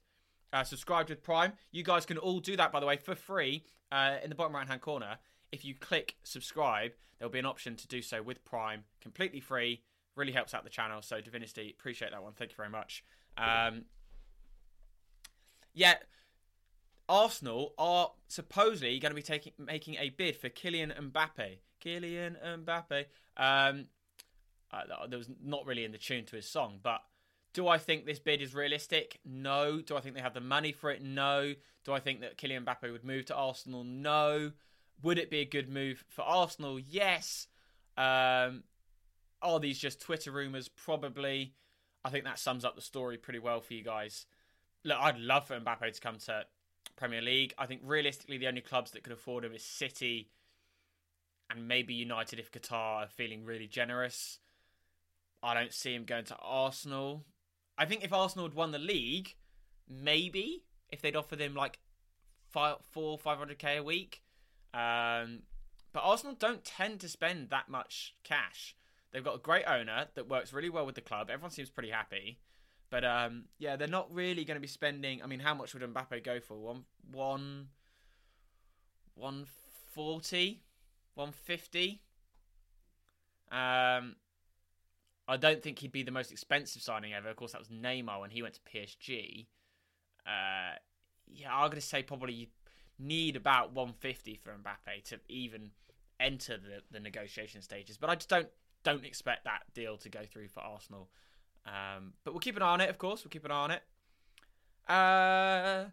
Uh, 0.52 0.64
subscribed 0.64 1.08
with 1.08 1.22
Prime. 1.22 1.52
You 1.70 1.82
guys 1.82 2.04
can 2.04 2.18
all 2.18 2.40
do 2.40 2.56
that, 2.56 2.72
by 2.72 2.80
the 2.80 2.86
way, 2.86 2.96
for 2.96 3.14
free 3.14 3.64
uh, 3.90 4.16
in 4.22 4.28
the 4.28 4.34
bottom 4.34 4.54
right 4.54 4.68
hand 4.68 4.80
corner. 4.80 5.18
If 5.50 5.64
you 5.64 5.74
click 5.74 6.16
subscribe, 6.24 6.92
there'll 7.18 7.32
be 7.32 7.38
an 7.38 7.46
option 7.46 7.76
to 7.76 7.86
do 7.86 8.02
so 8.02 8.22
with 8.22 8.44
Prime, 8.44 8.84
completely 9.00 9.40
free. 9.40 9.82
Really 10.14 10.32
helps 10.32 10.52
out 10.52 10.64
the 10.64 10.70
channel. 10.70 11.00
So, 11.00 11.22
Divinity, 11.22 11.74
appreciate 11.78 12.10
that 12.10 12.22
one. 12.22 12.34
Thank 12.34 12.50
you 12.50 12.56
very 12.56 12.68
much. 12.68 13.02
Um, 13.38 13.84
yeah, 15.72 15.94
Arsenal 17.08 17.74
are 17.78 18.10
supposedly 18.28 18.98
going 18.98 19.10
to 19.10 19.16
be 19.16 19.22
taking 19.22 19.52
making 19.58 19.96
a 19.96 20.10
bid 20.10 20.36
for 20.36 20.48
Kylian 20.48 20.96
Mbappe. 21.10 21.58
Kylian 21.84 22.36
Mbappe. 22.64 23.04
Um, 23.36 23.86
uh, 24.72 25.06
there 25.08 25.18
was 25.18 25.28
not 25.42 25.66
really 25.66 25.84
in 25.84 25.92
the 25.92 25.98
tune 25.98 26.24
to 26.26 26.36
his 26.36 26.48
song, 26.48 26.78
but 26.82 27.02
do 27.52 27.68
I 27.68 27.78
think 27.78 28.06
this 28.06 28.18
bid 28.18 28.40
is 28.40 28.54
realistic? 28.54 29.20
No. 29.24 29.80
Do 29.80 29.96
I 29.96 30.00
think 30.00 30.14
they 30.14 30.22
have 30.22 30.34
the 30.34 30.40
money 30.40 30.72
for 30.72 30.90
it? 30.90 31.02
No. 31.02 31.54
Do 31.84 31.92
I 31.92 32.00
think 32.00 32.20
that 32.20 32.38
Kylian 32.38 32.64
Mbappe 32.64 32.90
would 32.90 33.04
move 33.04 33.26
to 33.26 33.34
Arsenal? 33.34 33.84
No. 33.84 34.52
Would 35.02 35.18
it 35.18 35.30
be 35.30 35.40
a 35.40 35.44
good 35.44 35.68
move 35.68 36.04
for 36.08 36.22
Arsenal? 36.22 36.78
Yes. 36.78 37.48
Um, 37.98 38.62
are 39.42 39.60
these 39.60 39.78
just 39.78 40.00
Twitter 40.00 40.30
rumours? 40.30 40.68
Probably. 40.68 41.54
I 42.04 42.10
think 42.10 42.24
that 42.24 42.38
sums 42.38 42.64
up 42.64 42.74
the 42.74 42.82
story 42.82 43.18
pretty 43.18 43.38
well 43.38 43.60
for 43.60 43.74
you 43.74 43.84
guys. 43.84 44.26
Look, 44.84 44.98
I'd 44.98 45.18
love 45.18 45.46
for 45.46 45.58
Mbappe 45.58 45.92
to 45.92 46.00
come 46.00 46.16
to 46.26 46.46
Premier 47.02 47.20
League. 47.20 47.52
I 47.58 47.66
think 47.66 47.80
realistically, 47.82 48.38
the 48.38 48.46
only 48.46 48.60
clubs 48.60 48.92
that 48.92 49.02
could 49.02 49.12
afford 49.12 49.44
him 49.44 49.52
is 49.52 49.64
City 49.64 50.30
and 51.50 51.66
maybe 51.66 51.94
United 51.94 52.38
if 52.38 52.52
Qatar 52.52 53.02
are 53.02 53.08
feeling 53.08 53.44
really 53.44 53.66
generous. 53.66 54.38
I 55.42 55.52
don't 55.52 55.74
see 55.74 55.96
him 55.96 56.04
going 56.04 56.26
to 56.26 56.36
Arsenal. 56.36 57.24
I 57.76 57.86
think 57.86 58.04
if 58.04 58.12
Arsenal 58.12 58.46
had 58.46 58.54
won 58.54 58.70
the 58.70 58.78
league, 58.78 59.34
maybe 59.88 60.62
if 60.90 61.02
they'd 61.02 61.16
offered 61.16 61.40
him 61.40 61.56
like 61.56 61.80
four, 62.52 63.18
five 63.18 63.38
hundred 63.38 63.58
k 63.58 63.78
a 63.78 63.82
week. 63.82 64.22
Um, 64.72 65.40
but 65.92 66.04
Arsenal 66.04 66.36
don't 66.38 66.64
tend 66.64 67.00
to 67.00 67.08
spend 67.08 67.50
that 67.50 67.68
much 67.68 68.14
cash. 68.22 68.76
They've 69.12 69.24
got 69.24 69.34
a 69.34 69.38
great 69.38 69.64
owner 69.66 70.06
that 70.14 70.28
works 70.28 70.52
really 70.52 70.70
well 70.70 70.86
with 70.86 70.94
the 70.94 71.00
club. 71.00 71.30
Everyone 71.30 71.50
seems 71.50 71.68
pretty 71.68 71.90
happy. 71.90 72.38
But 72.92 73.06
um, 73.06 73.44
yeah, 73.58 73.76
they're 73.76 73.88
not 73.88 74.14
really 74.14 74.44
going 74.44 74.56
to 74.56 74.60
be 74.60 74.66
spending. 74.66 75.22
I 75.22 75.26
mean, 75.26 75.40
how 75.40 75.54
much 75.54 75.72
would 75.72 75.82
Mbappe 75.82 76.22
go 76.22 76.40
for? 76.40 76.58
One, 76.58 76.84
one, 77.10 77.68
one 79.14 79.46
forty, 79.94 80.60
one 81.14 81.32
fifty. 81.32 82.02
Um, 83.50 84.16
I 85.26 85.38
don't 85.38 85.62
think 85.62 85.78
he'd 85.78 85.90
be 85.90 86.02
the 86.02 86.10
most 86.10 86.30
expensive 86.32 86.82
signing 86.82 87.14
ever. 87.14 87.30
Of 87.30 87.36
course, 87.36 87.52
that 87.52 87.62
was 87.62 87.68
Neymar 87.68 88.20
when 88.20 88.28
he 88.28 88.42
went 88.42 88.54
to 88.54 88.60
PSG. 88.60 89.46
Uh, 90.26 90.76
yeah, 91.26 91.50
I'm 91.50 91.68
going 91.68 91.76
to 91.76 91.80
say 91.80 92.02
probably 92.02 92.34
you 92.34 92.46
need 92.98 93.36
about 93.36 93.72
150 93.72 94.34
for 94.34 94.50
Mbappe 94.50 95.02
to 95.04 95.18
even 95.30 95.70
enter 96.20 96.58
the, 96.58 96.82
the 96.90 97.00
negotiation 97.00 97.62
stages. 97.62 97.96
But 97.96 98.10
I 98.10 98.16
just 98.16 98.28
don't 98.28 98.48
don't 98.84 99.06
expect 99.06 99.44
that 99.44 99.62
deal 99.72 99.96
to 99.96 100.10
go 100.10 100.20
through 100.30 100.48
for 100.48 100.60
Arsenal. 100.60 101.08
Um, 101.66 102.14
but 102.24 102.32
we'll 102.32 102.40
keep 102.40 102.56
an 102.56 102.62
eye 102.62 102.72
on 102.72 102.80
it, 102.80 102.90
of 102.90 102.98
course. 102.98 103.24
We'll 103.24 103.30
keep 103.30 103.44
an 103.44 103.50
eye 103.50 103.54
on 103.54 103.70
it. 103.70 103.82
Uh, 104.88 105.90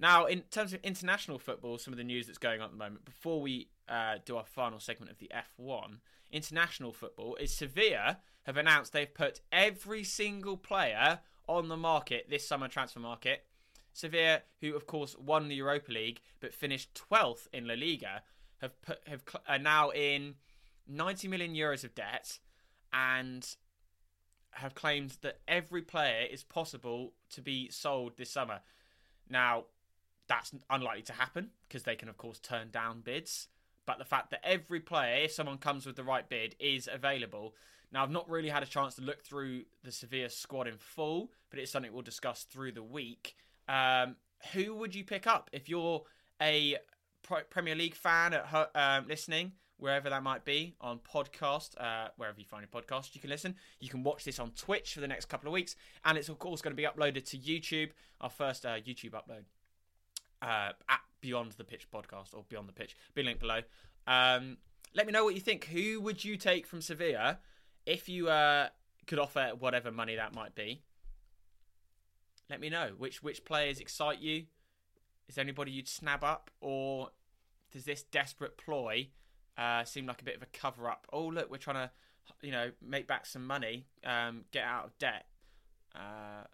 now, 0.00 0.26
in 0.26 0.40
terms 0.50 0.72
of 0.72 0.80
international 0.82 1.38
football, 1.38 1.78
some 1.78 1.94
of 1.94 1.98
the 1.98 2.04
news 2.04 2.26
that's 2.26 2.38
going 2.38 2.60
on 2.60 2.66
at 2.66 2.70
the 2.72 2.76
moment, 2.76 3.04
before 3.04 3.40
we 3.40 3.68
uh, 3.88 4.16
do 4.24 4.36
our 4.36 4.44
final 4.44 4.80
segment 4.80 5.10
of 5.12 5.18
the 5.18 5.30
F1, 5.60 5.98
international 6.32 6.92
football 6.92 7.36
is 7.36 7.54
Sevilla 7.54 8.18
have 8.44 8.56
announced 8.56 8.92
they've 8.92 9.14
put 9.14 9.40
every 9.52 10.02
single 10.02 10.56
player 10.56 11.20
on 11.46 11.68
the 11.68 11.76
market 11.76 12.26
this 12.28 12.46
summer 12.46 12.68
transfer 12.68 12.98
market. 12.98 13.44
Sevilla, 13.92 14.40
who 14.60 14.74
of 14.74 14.86
course 14.86 15.16
won 15.18 15.48
the 15.48 15.54
Europa 15.54 15.92
League 15.92 16.20
but 16.40 16.54
finished 16.54 17.00
12th 17.10 17.46
in 17.52 17.68
La 17.68 17.74
Liga, 17.74 18.22
have 18.60 18.80
put 18.82 18.98
have 19.06 19.22
are 19.48 19.58
now 19.58 19.90
in 19.90 20.34
90 20.88 21.28
million 21.28 21.54
euros 21.54 21.84
of 21.84 21.94
debt 21.94 22.38
and 22.92 23.56
have 24.52 24.74
claimed 24.74 25.16
that 25.22 25.40
every 25.48 25.82
player 25.82 26.26
is 26.30 26.42
possible 26.42 27.12
to 27.30 27.40
be 27.40 27.70
sold 27.70 28.16
this 28.16 28.30
summer. 28.30 28.60
Now, 29.28 29.64
that's 30.28 30.52
unlikely 30.70 31.02
to 31.02 31.12
happen 31.12 31.50
because 31.68 31.82
they 31.82 31.96
can, 31.96 32.08
of 32.08 32.16
course, 32.16 32.38
turn 32.38 32.70
down 32.70 33.00
bids. 33.00 33.48
But 33.86 33.98
the 33.98 34.04
fact 34.04 34.30
that 34.30 34.40
every 34.44 34.80
player, 34.80 35.24
if 35.24 35.32
someone 35.32 35.58
comes 35.58 35.86
with 35.86 35.96
the 35.96 36.04
right 36.04 36.28
bid, 36.28 36.54
is 36.60 36.88
available. 36.90 37.54
Now, 37.92 38.02
I've 38.02 38.10
not 38.10 38.28
really 38.28 38.48
had 38.48 38.62
a 38.62 38.66
chance 38.66 38.94
to 38.94 39.02
look 39.02 39.22
through 39.22 39.64
the 39.82 39.92
Sevilla 39.92 40.30
squad 40.30 40.68
in 40.68 40.76
full, 40.78 41.30
but 41.50 41.58
it's 41.58 41.70
something 41.70 41.92
we'll 41.92 42.02
discuss 42.02 42.44
through 42.44 42.72
the 42.72 42.82
week. 42.82 43.36
Um, 43.68 44.16
who 44.52 44.74
would 44.74 44.94
you 44.94 45.04
pick 45.04 45.26
up 45.26 45.50
if 45.52 45.68
you're 45.68 46.02
a 46.40 46.76
Premier 47.22 47.74
League 47.74 47.94
fan 47.94 48.34
at 48.34 48.70
um, 48.74 49.06
listening, 49.08 49.52
wherever 49.82 50.08
that 50.08 50.22
might 50.22 50.44
be, 50.44 50.76
on 50.80 51.00
podcast, 51.00 51.70
uh, 51.76 52.08
wherever 52.16 52.38
you 52.38 52.46
find 52.46 52.64
your 52.64 52.82
podcast, 52.82 53.16
you 53.16 53.20
can 53.20 53.28
listen. 53.28 53.56
You 53.80 53.88
can 53.88 54.04
watch 54.04 54.24
this 54.24 54.38
on 54.38 54.52
Twitch 54.52 54.94
for 54.94 55.00
the 55.00 55.08
next 55.08 55.24
couple 55.24 55.48
of 55.48 55.52
weeks, 55.52 55.74
and 56.04 56.16
it's 56.16 56.28
of 56.28 56.38
course 56.38 56.62
going 56.62 56.74
to 56.74 56.80
be 56.80 56.86
uploaded 56.86 57.24
to 57.30 57.36
YouTube, 57.36 57.90
our 58.20 58.30
first 58.30 58.64
uh, 58.64 58.76
YouTube 58.76 59.10
upload 59.10 59.42
uh, 60.40 60.72
at 60.88 61.00
Beyond 61.20 61.52
the 61.52 61.64
Pitch 61.64 61.88
podcast 61.92 62.32
or 62.32 62.44
Beyond 62.48 62.68
the 62.68 62.72
Pitch. 62.72 62.96
Be 63.14 63.24
linked 63.24 63.40
below. 63.40 63.60
Um, 64.06 64.58
let 64.94 65.04
me 65.04 65.12
know 65.12 65.24
what 65.24 65.34
you 65.34 65.40
think. 65.40 65.64
Who 65.66 66.00
would 66.00 66.24
you 66.24 66.36
take 66.36 66.64
from 66.64 66.80
Sevilla 66.80 67.40
if 67.84 68.08
you 68.08 68.28
uh, 68.28 68.68
could 69.08 69.18
offer 69.18 69.50
whatever 69.58 69.90
money 69.90 70.14
that 70.14 70.32
might 70.32 70.54
be? 70.54 70.82
Let 72.48 72.60
me 72.60 72.70
know 72.70 72.90
which 72.96 73.20
which 73.20 73.44
players 73.44 73.80
excite 73.80 74.20
you. 74.20 74.44
Is 75.28 75.34
there 75.34 75.42
anybody 75.42 75.72
you'd 75.72 75.88
snap 75.88 76.22
up, 76.22 76.52
or 76.60 77.10
does 77.72 77.84
this 77.84 78.04
desperate 78.04 78.56
ploy 78.56 79.08
uh, 79.58 79.84
seem 79.84 80.06
like 80.06 80.20
a 80.20 80.24
bit 80.24 80.36
of 80.36 80.42
a 80.42 80.46
cover 80.46 80.88
up? 80.88 81.06
Oh 81.12 81.26
look, 81.26 81.50
we're 81.50 81.58
trying 81.58 81.88
to, 81.88 81.90
you 82.42 82.52
know, 82.52 82.70
make 82.80 83.06
back 83.06 83.26
some 83.26 83.46
money, 83.46 83.86
um, 84.04 84.44
get 84.52 84.64
out 84.64 84.86
of 84.86 84.98
debt. 84.98 85.26
Uh, 85.94 86.44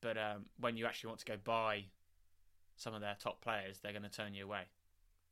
but 0.00 0.16
um, 0.16 0.46
when 0.60 0.76
you 0.76 0.86
actually 0.86 1.08
want 1.08 1.20
to 1.20 1.26
go 1.26 1.36
buy 1.42 1.84
some 2.76 2.94
of 2.94 3.00
their 3.00 3.16
top 3.18 3.40
players, 3.40 3.78
they're 3.82 3.92
going 3.92 4.02
to 4.02 4.10
turn 4.10 4.34
you 4.34 4.44
away. 4.44 4.62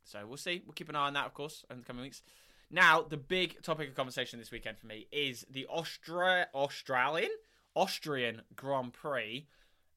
So 0.05 0.21
we'll 0.27 0.37
see. 0.37 0.63
We'll 0.65 0.75
keep 0.75 0.89
an 0.89 0.97
eye 0.97 1.07
on 1.07 1.15
that, 1.15 1.27
of 1.27 1.35
course, 1.35 1.65
in 1.71 1.79
the 1.79 1.85
coming 1.85 2.03
weeks. 2.03 2.23
Now, 2.71 3.03
the 3.03 3.17
big 3.17 3.63
topic 3.63 3.89
of 3.89 3.95
conversation 3.95 4.39
this 4.39 4.51
weekend 4.51 4.79
for 4.79 4.87
me 4.87 5.07
is 5.13 5.47
the 5.51 5.67
Austra- 5.73 6.47
Australian 6.55 7.31
Austrian 7.75 8.43
Grand 8.55 8.93
Prix. 8.93 9.47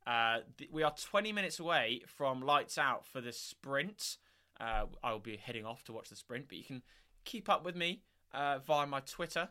Uh, 0.06 0.40
we 0.72 0.84
are 0.84 0.94
20 0.94 1.32
minutes 1.32 1.60
away 1.60 2.02
from 2.08 2.42
lights 2.42 2.78
out 2.78 3.06
for 3.06 3.22
the 3.22 3.34
sprint. 3.34 4.18
Uh, 4.60 4.86
I 5.04 5.12
will 5.12 5.20
be 5.20 5.38
heading 5.38 5.66
off 5.66 5.84
to 5.86 5.94
watch 5.94 6.10
the 6.10 6.16
sprint, 6.16 6.48
but 6.48 6.58
you 6.58 6.64
can 6.64 6.82
keep 7.26 7.50
up 7.50 7.64
with 7.64 7.76
me 7.76 8.02
uh, 8.34 8.60
via 8.60 8.88
my 8.88 9.02
Twitter, 9.02 9.50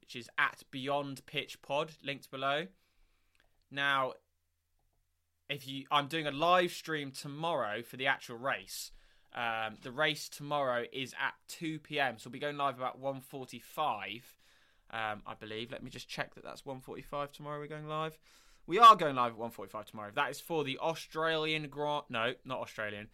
which 0.00 0.16
is 0.16 0.28
at 0.38 0.62
Beyond 0.70 1.24
Pitch 1.26 1.62
Pod, 1.62 1.92
linked 2.02 2.30
below. 2.30 2.66
Now, 3.70 4.14
if 5.48 5.66
you, 5.68 5.84
I'm 5.90 6.08
doing 6.08 6.26
a 6.26 6.32
live 6.32 6.72
stream 6.72 7.10
tomorrow 7.10 7.82
for 7.82 7.96
the 7.96 8.06
actual 8.06 8.36
race. 8.36 8.92
Um, 9.34 9.76
the 9.82 9.92
race 9.92 10.28
tomorrow 10.28 10.84
is 10.92 11.14
at 11.14 11.34
2 11.48 11.78
p.m. 11.80 12.18
So 12.18 12.28
we'll 12.28 12.32
be 12.32 12.38
going 12.40 12.56
live 12.56 12.76
about 12.78 13.00
1:45, 13.00 14.22
um, 14.90 15.22
I 15.26 15.34
believe. 15.38 15.70
Let 15.70 15.84
me 15.84 15.90
just 15.90 16.08
check 16.08 16.34
that 16.34 16.44
that's 16.44 16.62
1:45 16.62 17.32
tomorrow. 17.32 17.60
We're 17.60 17.68
going 17.68 17.86
live. 17.86 18.18
We 18.66 18.78
are 18.78 18.96
going 18.96 19.16
live 19.16 19.32
at 19.32 19.38
1:45 19.38 19.86
tomorrow. 19.86 20.10
That 20.14 20.30
is 20.30 20.40
for 20.40 20.64
the 20.64 20.78
Australian 20.78 21.68
Grand. 21.68 22.04
No, 22.08 22.34
not 22.44 22.60
Australian. 22.60 23.08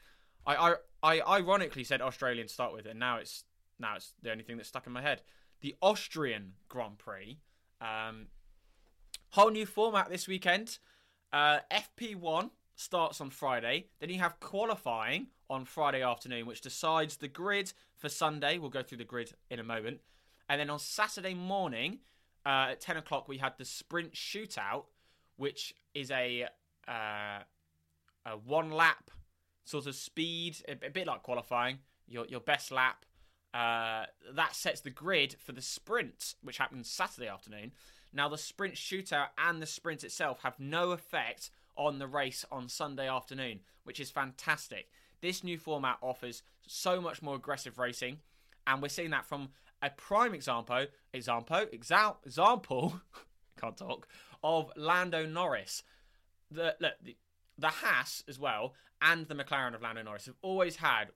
I, 0.47 0.55
I, 0.55 0.75
I 1.07 1.21
ironically 1.21 1.85
said 1.85 2.03
Australian 2.03 2.49
to 2.49 2.53
start 2.53 2.73
with, 2.73 2.85
and 2.85 2.99
now 2.99 3.19
it's 3.19 3.45
now 3.79 3.95
it's 3.95 4.15
the 4.23 4.33
only 4.33 4.43
thing 4.43 4.57
that's 4.57 4.69
stuck 4.69 4.89
in 4.89 4.93
my 4.93 5.03
head. 5.03 5.23
The 5.61 5.77
Austrian 5.81 6.55
Grand 6.69 6.99
Prix. 6.99 7.39
Um, 7.81 8.27
whole 9.31 9.51
new 9.51 9.67
format 9.67 10.11
this 10.11 10.27
weekend. 10.27 10.79
Uh, 11.33 11.61
FP1 11.71 12.51
starts 12.75 13.21
on 13.21 13.31
Friday. 13.31 13.87
Then 14.01 14.11
you 14.11 14.19
have 14.19 14.41
qualifying 14.41 15.29
on 15.49 15.65
Friday 15.65 16.03
afternoon, 16.03 16.45
which 16.45 16.61
decides 16.61 17.19
the 17.19 17.29
grid 17.29 17.73
for 17.97 18.09
Sunday. 18.09 18.59
We'll 18.59 18.71
go 18.71 18.83
through 18.83 18.99
the 18.99 19.05
grid 19.05 19.33
in 19.49 19.61
a 19.61 19.65
moment. 19.65 20.01
And 20.49 20.61
then 20.61 20.71
on 20.71 20.81
Saturday 20.81 21.35
morning 21.35 22.01
uh, 22.45 22.71
at 22.71 22.81
10 22.81 22.97
o'clock, 22.97 23.29
we 23.29 23.39
had 23.39 23.53
the 23.59 23.65
sprint 23.65 24.15
shootout, 24.15 24.87
which 25.37 25.73
is 25.95 26.11
a, 26.11 26.49
uh, 26.89 27.43
a 28.25 28.37
one 28.45 28.73
lap 28.73 29.13
sort 29.67 29.87
of 29.87 29.95
speed, 29.95 30.57
a, 30.67 30.87
a, 30.87 30.91
bit 30.91 31.07
like 31.07 31.23
qualifying, 31.23 31.81
your, 32.09 32.25
your 32.27 32.41
best 32.41 32.73
lap. 32.73 33.05
Uh, 33.53 34.07
that 34.35 34.55
sets 34.55 34.81
the 34.81 34.91
grid 34.91 35.37
for 35.39 35.53
the 35.53 35.61
sprint, 35.61 36.35
which 36.43 36.59
happens 36.59 36.89
Saturday 36.89 37.29
afternoon. 37.29 37.73
Now, 38.13 38.29
the 38.29 38.39
sprint 38.39 38.75
shootout 38.75 39.29
and 39.37 39.61
the 39.61 39.67
sprint 39.67 40.05
itself 40.05 40.41
have 40.43 40.59
no 40.59 40.93
effect 40.93 41.51
on 41.77 41.99
the 41.99 42.07
race 42.07 42.45
on 42.51 42.69
Sunday 42.69 43.09
afternoon, 43.09 43.61
which 43.85 44.01
is 44.01 44.11
fantastic. 44.11 44.89
This 45.21 45.43
new 45.43 45.59
format 45.59 45.99
offers 46.01 46.43
so 46.67 47.01
much 47.01 47.21
more 47.21 47.35
aggressive 47.37 47.79
racing, 47.79 48.19
and 48.67 48.81
we're 48.81 48.89
seeing 48.89 49.11
that 49.11 49.27
from 49.27 49.49
a 49.83 49.91
prime 49.91 50.33
example, 50.33 50.87
example, 51.13 51.67
example, 51.73 53.01
can't 53.61 53.77
talk, 53.77 54.07
of 54.43 54.71
Lando 54.77 55.27
Norris. 55.27 55.83
The 56.51 56.77
look, 56.81 56.93
the, 57.03 57.17
the 57.59 57.69
Haas 57.69 58.23
as 58.29 58.39
well, 58.39 58.75
and 59.01 59.27
the 59.29 59.35
McLaren 59.35 59.75
of 59.75 59.83
Lando 59.83 60.03
Norris 60.03 60.27
have 60.27 60.37
always 60.43 60.77
had 60.77 61.07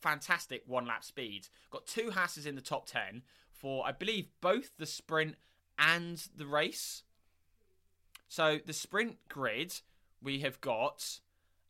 fantastic 0.00 0.62
one 0.66 0.86
lap 0.86 1.04
speeds. 1.04 1.50
Got 1.70 1.86
two 1.86 2.10
Haas's 2.10 2.46
in 2.46 2.54
the 2.54 2.60
top 2.60 2.86
10 2.86 3.22
for, 3.50 3.86
I 3.86 3.92
believe, 3.92 4.28
both 4.40 4.76
the 4.78 4.86
sprint 4.86 5.36
and 5.78 6.22
the 6.36 6.46
race. 6.46 7.02
So 8.28 8.58
the 8.64 8.72
sprint 8.72 9.16
grid 9.28 9.80
we 10.22 10.40
have 10.40 10.60
got 10.60 11.20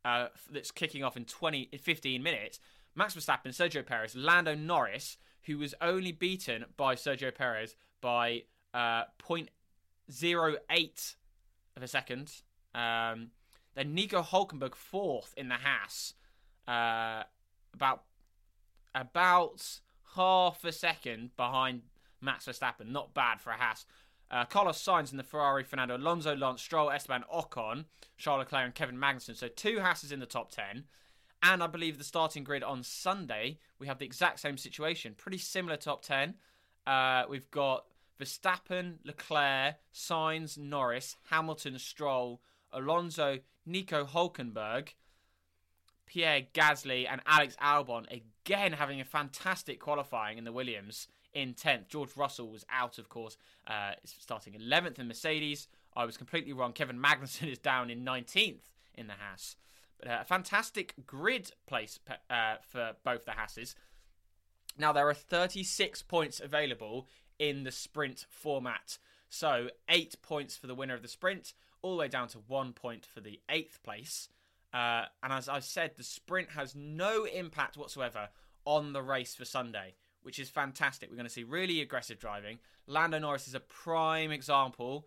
uh, 0.04 0.28
that's 0.50 0.70
kicking 0.70 1.02
off 1.02 1.16
in 1.16 1.24
20, 1.24 1.70
15 1.80 2.22
minutes. 2.22 2.60
Max 2.94 3.14
Verstappen, 3.14 3.48
Sergio 3.48 3.84
Perez, 3.84 4.14
Lando 4.14 4.54
Norris, 4.54 5.16
who 5.44 5.58
was 5.58 5.74
only 5.80 6.12
beaten 6.12 6.64
by 6.76 6.94
Sergio 6.94 7.34
Perez 7.34 7.74
by 8.00 8.42
uh, 8.72 9.04
0.08 9.22 11.14
of 11.76 11.82
a 11.82 11.88
second. 11.88 12.32
Um, 12.74 13.30
then 13.74 13.94
Nico 13.94 14.22
Hulkenberg 14.22 14.74
fourth 14.74 15.34
in 15.36 15.48
the 15.48 15.56
Haas, 15.56 16.14
uh, 16.68 17.24
about 17.72 18.02
about 18.94 19.80
half 20.14 20.64
a 20.64 20.72
second 20.72 21.36
behind 21.36 21.82
Max 22.20 22.46
Verstappen. 22.46 22.88
Not 22.88 23.14
bad 23.14 23.40
for 23.40 23.50
a 23.50 23.56
Haas. 23.56 23.84
Uh, 24.30 24.44
Carlos 24.44 24.82
Sainz 24.82 25.12
in 25.12 25.16
the 25.16 25.22
Ferrari, 25.22 25.64
Fernando 25.64 25.96
Alonso, 25.96 26.34
Lance 26.34 26.62
Stroll, 26.62 26.90
Esteban 26.90 27.24
Ocon, 27.32 27.84
Charles 28.16 28.40
Leclerc, 28.40 28.64
and 28.64 28.74
Kevin 28.74 28.96
Magnussen. 28.96 29.36
So 29.36 29.48
two 29.48 29.80
Haas's 29.80 30.12
in 30.12 30.20
the 30.20 30.26
top 30.26 30.50
10. 30.50 30.84
And 31.42 31.62
I 31.62 31.66
believe 31.66 31.98
the 31.98 32.04
starting 32.04 32.42
grid 32.42 32.62
on 32.62 32.82
Sunday, 32.82 33.58
we 33.78 33.86
have 33.86 33.98
the 33.98 34.06
exact 34.06 34.40
same 34.40 34.56
situation. 34.56 35.14
Pretty 35.16 35.36
similar 35.38 35.76
top 35.76 36.02
10. 36.02 36.34
Uh, 36.86 37.24
we've 37.28 37.50
got 37.50 37.84
Verstappen, 38.18 38.94
Leclerc, 39.04 39.76
Sainz, 39.92 40.56
Norris, 40.56 41.16
Hamilton, 41.30 41.78
Stroll, 41.78 42.40
Alonso, 42.74 43.38
Nico 43.64 44.04
Hulkenberg, 44.04 44.90
Pierre 46.06 46.42
Gasly, 46.52 47.06
and 47.10 47.20
Alex 47.26 47.56
Albon 47.62 48.06
again 48.10 48.72
having 48.72 49.00
a 49.00 49.04
fantastic 49.04 49.80
qualifying 49.80 50.38
in 50.38 50.44
the 50.44 50.52
Williams 50.52 51.08
in 51.32 51.54
10th. 51.54 51.88
George 51.88 52.16
Russell 52.16 52.50
was 52.50 52.64
out, 52.70 52.98
of 52.98 53.08
course, 53.08 53.36
uh, 53.66 53.92
starting 54.04 54.54
11th 54.54 54.98
in 54.98 55.08
Mercedes. 55.08 55.68
I 55.96 56.04
was 56.04 56.16
completely 56.16 56.52
wrong. 56.52 56.72
Kevin 56.72 57.00
Magnussen 57.00 57.48
is 57.52 57.58
down 57.58 57.90
in 57.90 58.04
19th 58.04 58.62
in 58.94 59.06
the 59.06 59.14
Haas. 59.14 59.56
But 59.98 60.08
uh, 60.08 60.18
a 60.20 60.24
fantastic 60.24 60.94
grid 61.06 61.52
place 61.66 61.98
uh, 62.30 62.56
for 62.68 62.92
both 63.04 63.24
the 63.24 63.32
Haases. 63.32 63.74
Now, 64.76 64.92
there 64.92 65.08
are 65.08 65.14
36 65.14 66.02
points 66.02 66.40
available 66.40 67.06
in 67.38 67.64
the 67.64 67.70
sprint 67.70 68.26
format. 68.28 68.98
So, 69.28 69.68
eight 69.88 70.16
points 70.22 70.56
for 70.56 70.66
the 70.66 70.74
winner 70.74 70.94
of 70.94 71.02
the 71.02 71.08
sprint, 71.08 71.54
all 71.84 71.92
the 71.92 72.00
way 72.00 72.08
down 72.08 72.28
to 72.28 72.38
one 72.48 72.72
point 72.72 73.04
for 73.04 73.20
the 73.20 73.38
eighth 73.50 73.82
place. 73.82 74.30
Uh, 74.72 75.04
and 75.22 75.34
as 75.34 75.50
I 75.50 75.60
said, 75.60 75.92
the 75.96 76.02
sprint 76.02 76.48
has 76.56 76.74
no 76.74 77.24
impact 77.26 77.76
whatsoever 77.76 78.30
on 78.64 78.94
the 78.94 79.02
race 79.02 79.34
for 79.34 79.44
Sunday, 79.44 79.94
which 80.22 80.38
is 80.38 80.48
fantastic. 80.48 81.10
We're 81.10 81.16
going 81.16 81.28
to 81.28 81.32
see 81.32 81.44
really 81.44 81.82
aggressive 81.82 82.18
driving. 82.18 82.58
Lando 82.86 83.18
Norris 83.18 83.46
is 83.46 83.54
a 83.54 83.60
prime 83.60 84.32
example. 84.32 85.06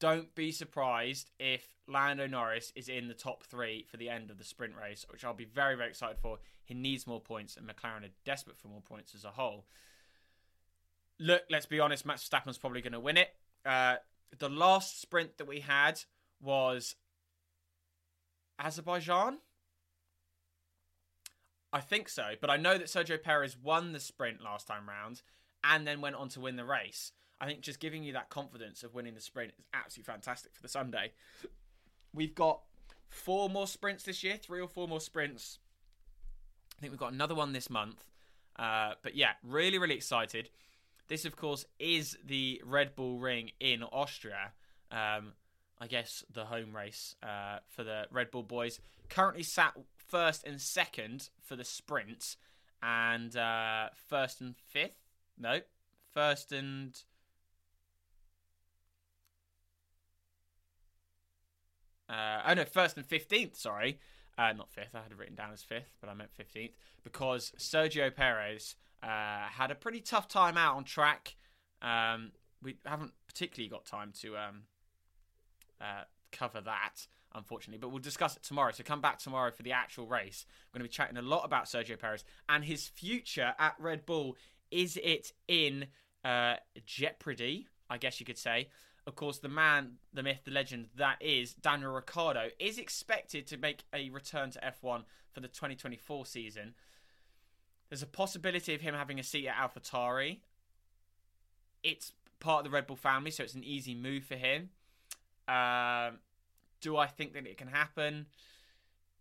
Don't 0.00 0.34
be 0.34 0.50
surprised 0.50 1.30
if 1.38 1.68
Lando 1.86 2.26
Norris 2.26 2.72
is 2.74 2.88
in 2.88 3.06
the 3.06 3.14
top 3.14 3.44
three 3.44 3.86
for 3.88 3.96
the 3.96 4.10
end 4.10 4.32
of 4.32 4.38
the 4.38 4.44
sprint 4.44 4.74
race, 4.74 5.06
which 5.10 5.24
I'll 5.24 5.34
be 5.34 5.44
very, 5.44 5.76
very 5.76 5.88
excited 5.88 6.18
for. 6.18 6.38
He 6.64 6.74
needs 6.74 7.06
more 7.06 7.20
points, 7.20 7.56
and 7.56 7.64
McLaren 7.64 8.04
are 8.04 8.12
desperate 8.24 8.58
for 8.58 8.66
more 8.66 8.82
points 8.82 9.14
as 9.14 9.24
a 9.24 9.30
whole. 9.30 9.66
Look, 11.20 11.42
let's 11.48 11.66
be 11.66 11.78
honest, 11.78 12.04
Max 12.04 12.28
Verstappen's 12.28 12.58
probably 12.58 12.82
going 12.82 12.92
to 12.92 13.00
win 13.00 13.16
it. 13.16 13.30
Uh, 13.64 13.96
the 14.36 14.48
last 14.48 15.00
sprint 15.00 15.38
that 15.38 15.46
we 15.46 15.60
had 15.60 16.00
was 16.40 16.94
Azerbaijan. 18.58 19.38
I 21.72 21.80
think 21.80 22.08
so, 22.08 22.32
but 22.40 22.50
I 22.50 22.56
know 22.56 22.78
that 22.78 22.86
Sergio 22.86 23.22
Perez 23.22 23.56
won 23.56 23.92
the 23.92 24.00
sprint 24.00 24.42
last 24.42 24.66
time 24.66 24.88
round 24.88 25.22
and 25.62 25.86
then 25.86 26.00
went 26.00 26.16
on 26.16 26.28
to 26.30 26.40
win 26.40 26.56
the 26.56 26.64
race. 26.64 27.12
I 27.40 27.46
think 27.46 27.60
just 27.60 27.78
giving 27.78 28.02
you 28.02 28.14
that 28.14 28.30
confidence 28.30 28.82
of 28.82 28.94
winning 28.94 29.14
the 29.14 29.20
sprint 29.20 29.52
is 29.58 29.64
absolutely 29.74 30.12
fantastic 30.12 30.54
for 30.54 30.62
the 30.62 30.68
Sunday. 30.68 31.12
We've 32.14 32.34
got 32.34 32.60
four 33.08 33.48
more 33.48 33.66
sprints 33.66 34.04
this 34.04 34.24
year, 34.24 34.36
three 34.36 34.60
or 34.60 34.68
four 34.68 34.88
more 34.88 35.00
sprints. 35.00 35.58
I 36.76 36.80
think 36.80 36.92
we've 36.92 37.00
got 37.00 37.12
another 37.12 37.34
one 37.34 37.52
this 37.52 37.70
month. 37.70 38.04
Uh, 38.56 38.94
but 39.02 39.14
yeah, 39.14 39.32
really, 39.44 39.78
really 39.78 39.94
excited. 39.94 40.50
This, 41.08 41.24
of 41.24 41.36
course, 41.36 41.64
is 41.78 42.16
the 42.24 42.62
Red 42.64 42.94
Bull 42.94 43.18
Ring 43.18 43.50
in 43.60 43.82
Austria. 43.82 44.52
Um, 44.90 45.32
I 45.80 45.86
guess 45.86 46.24
the 46.32 46.44
home 46.44 46.74
race 46.74 47.14
uh, 47.22 47.58
for 47.68 47.82
the 47.82 48.06
Red 48.10 48.30
Bull 48.30 48.42
boys. 48.42 48.78
Currently 49.08 49.42
sat 49.42 49.74
first 49.96 50.44
and 50.46 50.60
second 50.60 51.30
for 51.42 51.56
the 51.56 51.64
sprint, 51.64 52.36
and 52.82 53.34
uh, 53.36 53.88
first 54.08 54.40
and 54.40 54.54
fifth. 54.56 55.00
No, 55.38 55.60
first 56.12 56.52
and 56.52 57.00
Uh, 62.08 62.40
oh 62.46 62.54
no, 62.54 62.64
first 62.64 62.96
and 62.96 63.04
fifteenth. 63.04 63.54
Sorry, 63.54 64.00
uh, 64.38 64.52
not 64.54 64.70
fifth. 64.70 64.94
I 64.94 65.02
had 65.02 65.12
it 65.12 65.18
written 65.18 65.34
down 65.34 65.52
as 65.52 65.62
fifth, 65.62 65.94
but 66.00 66.08
I 66.08 66.14
meant 66.14 66.32
fifteenth 66.32 66.72
because 67.04 67.52
Sergio 67.58 68.14
Perez 68.14 68.76
uh, 69.02 69.48
had 69.50 69.70
a 69.70 69.74
pretty 69.74 70.00
tough 70.00 70.28
time 70.28 70.56
out 70.56 70.76
on 70.76 70.84
track. 70.84 71.36
Um, 71.82 72.32
we 72.62 72.76
haven't 72.84 73.12
particularly 73.26 73.68
got 73.68 73.86
time 73.86 74.12
to 74.22 74.36
um, 74.36 74.62
uh, 75.80 76.04
cover 76.32 76.60
that, 76.60 77.06
unfortunately, 77.34 77.78
but 77.78 77.90
we'll 77.90 78.00
discuss 78.00 78.36
it 78.36 78.42
tomorrow. 78.42 78.72
So 78.72 78.82
come 78.82 79.00
back 79.00 79.18
tomorrow 79.18 79.50
for 79.50 79.62
the 79.62 79.72
actual 79.72 80.06
race. 80.06 80.46
We're 80.48 80.78
going 80.78 80.88
to 80.88 80.90
be 80.90 80.94
chatting 80.94 81.16
a 81.16 81.22
lot 81.22 81.44
about 81.44 81.66
Sergio 81.66 81.98
Perez 81.98 82.24
and 82.48 82.64
his 82.64 82.88
future 82.88 83.54
at 83.58 83.74
Red 83.78 84.06
Bull. 84.06 84.36
Is 84.70 84.98
it 85.02 85.32
in 85.46 85.86
uh, 86.24 86.54
jeopardy? 86.84 87.68
I 87.88 87.98
guess 87.98 88.20
you 88.20 88.26
could 88.26 88.38
say 88.38 88.68
of 89.08 89.14
course, 89.14 89.38
the 89.38 89.48
man, 89.48 89.92
the 90.12 90.22
myth, 90.22 90.40
the 90.44 90.50
legend 90.50 90.88
that 90.96 91.16
is 91.22 91.54
Daniel 91.54 91.92
Ricciardo 91.92 92.50
is 92.58 92.76
expected 92.76 93.46
to 93.46 93.56
make 93.56 93.84
a 93.94 94.10
return 94.10 94.50
to 94.50 94.58
F1 94.60 95.04
for 95.32 95.40
the 95.40 95.48
2024 95.48 96.26
season. 96.26 96.74
There's 97.88 98.02
a 98.02 98.06
possibility 98.06 98.74
of 98.74 98.80
him 98.80 98.94
having 98.94 99.18
a 99.18 99.22
seat 99.22 99.48
at 99.48 99.56
AlphaTauri. 99.56 100.40
It's 101.82 102.12
part 102.40 102.60
of 102.60 102.64
the 102.64 102.74
Red 102.74 102.86
Bull 102.86 102.96
family, 102.96 103.30
so 103.30 103.42
it's 103.42 103.54
an 103.54 103.64
easy 103.64 103.94
move 103.94 104.24
for 104.24 104.36
him. 104.36 104.70
Um, 105.46 106.18
do 106.80 106.96
I 106.96 107.06
think 107.06 107.32
that 107.32 107.46
it 107.46 107.56
can 107.56 107.68
happen? 107.68 108.26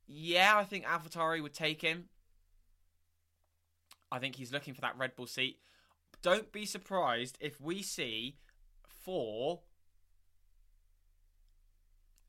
Yeah, 0.07 0.57
I 0.57 0.63
think 0.63 0.85
AlphaTauri 0.85 1.41
would 1.41 1.53
take 1.53 1.81
him. 1.81 2.05
I 4.11 4.19
think 4.19 4.35
he's 4.35 4.51
looking 4.51 4.73
for 4.73 4.81
that 4.81 4.97
Red 4.97 5.15
Bull 5.15 5.27
seat. 5.27 5.59
Don't 6.21 6.51
be 6.51 6.65
surprised 6.65 7.37
if 7.39 7.59
we 7.61 7.81
see 7.81 8.37
four 8.83 9.61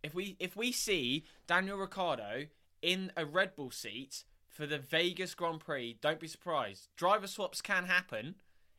if 0.02 0.14
we 0.14 0.36
if 0.38 0.56
we 0.56 0.72
see 0.72 1.24
Daniel 1.46 1.78
Ricciardo 1.78 2.46
in 2.82 3.12
a 3.16 3.24
Red 3.24 3.56
Bull 3.56 3.70
seat 3.70 4.24
for 4.58 4.66
the 4.66 4.78
Vegas 4.78 5.36
Grand 5.36 5.60
Prix, 5.60 5.96
don't 6.02 6.18
be 6.18 6.26
surprised. 6.26 6.88
Driver 6.96 7.28
swaps 7.28 7.62
can 7.62 7.84
happen. 7.84 8.34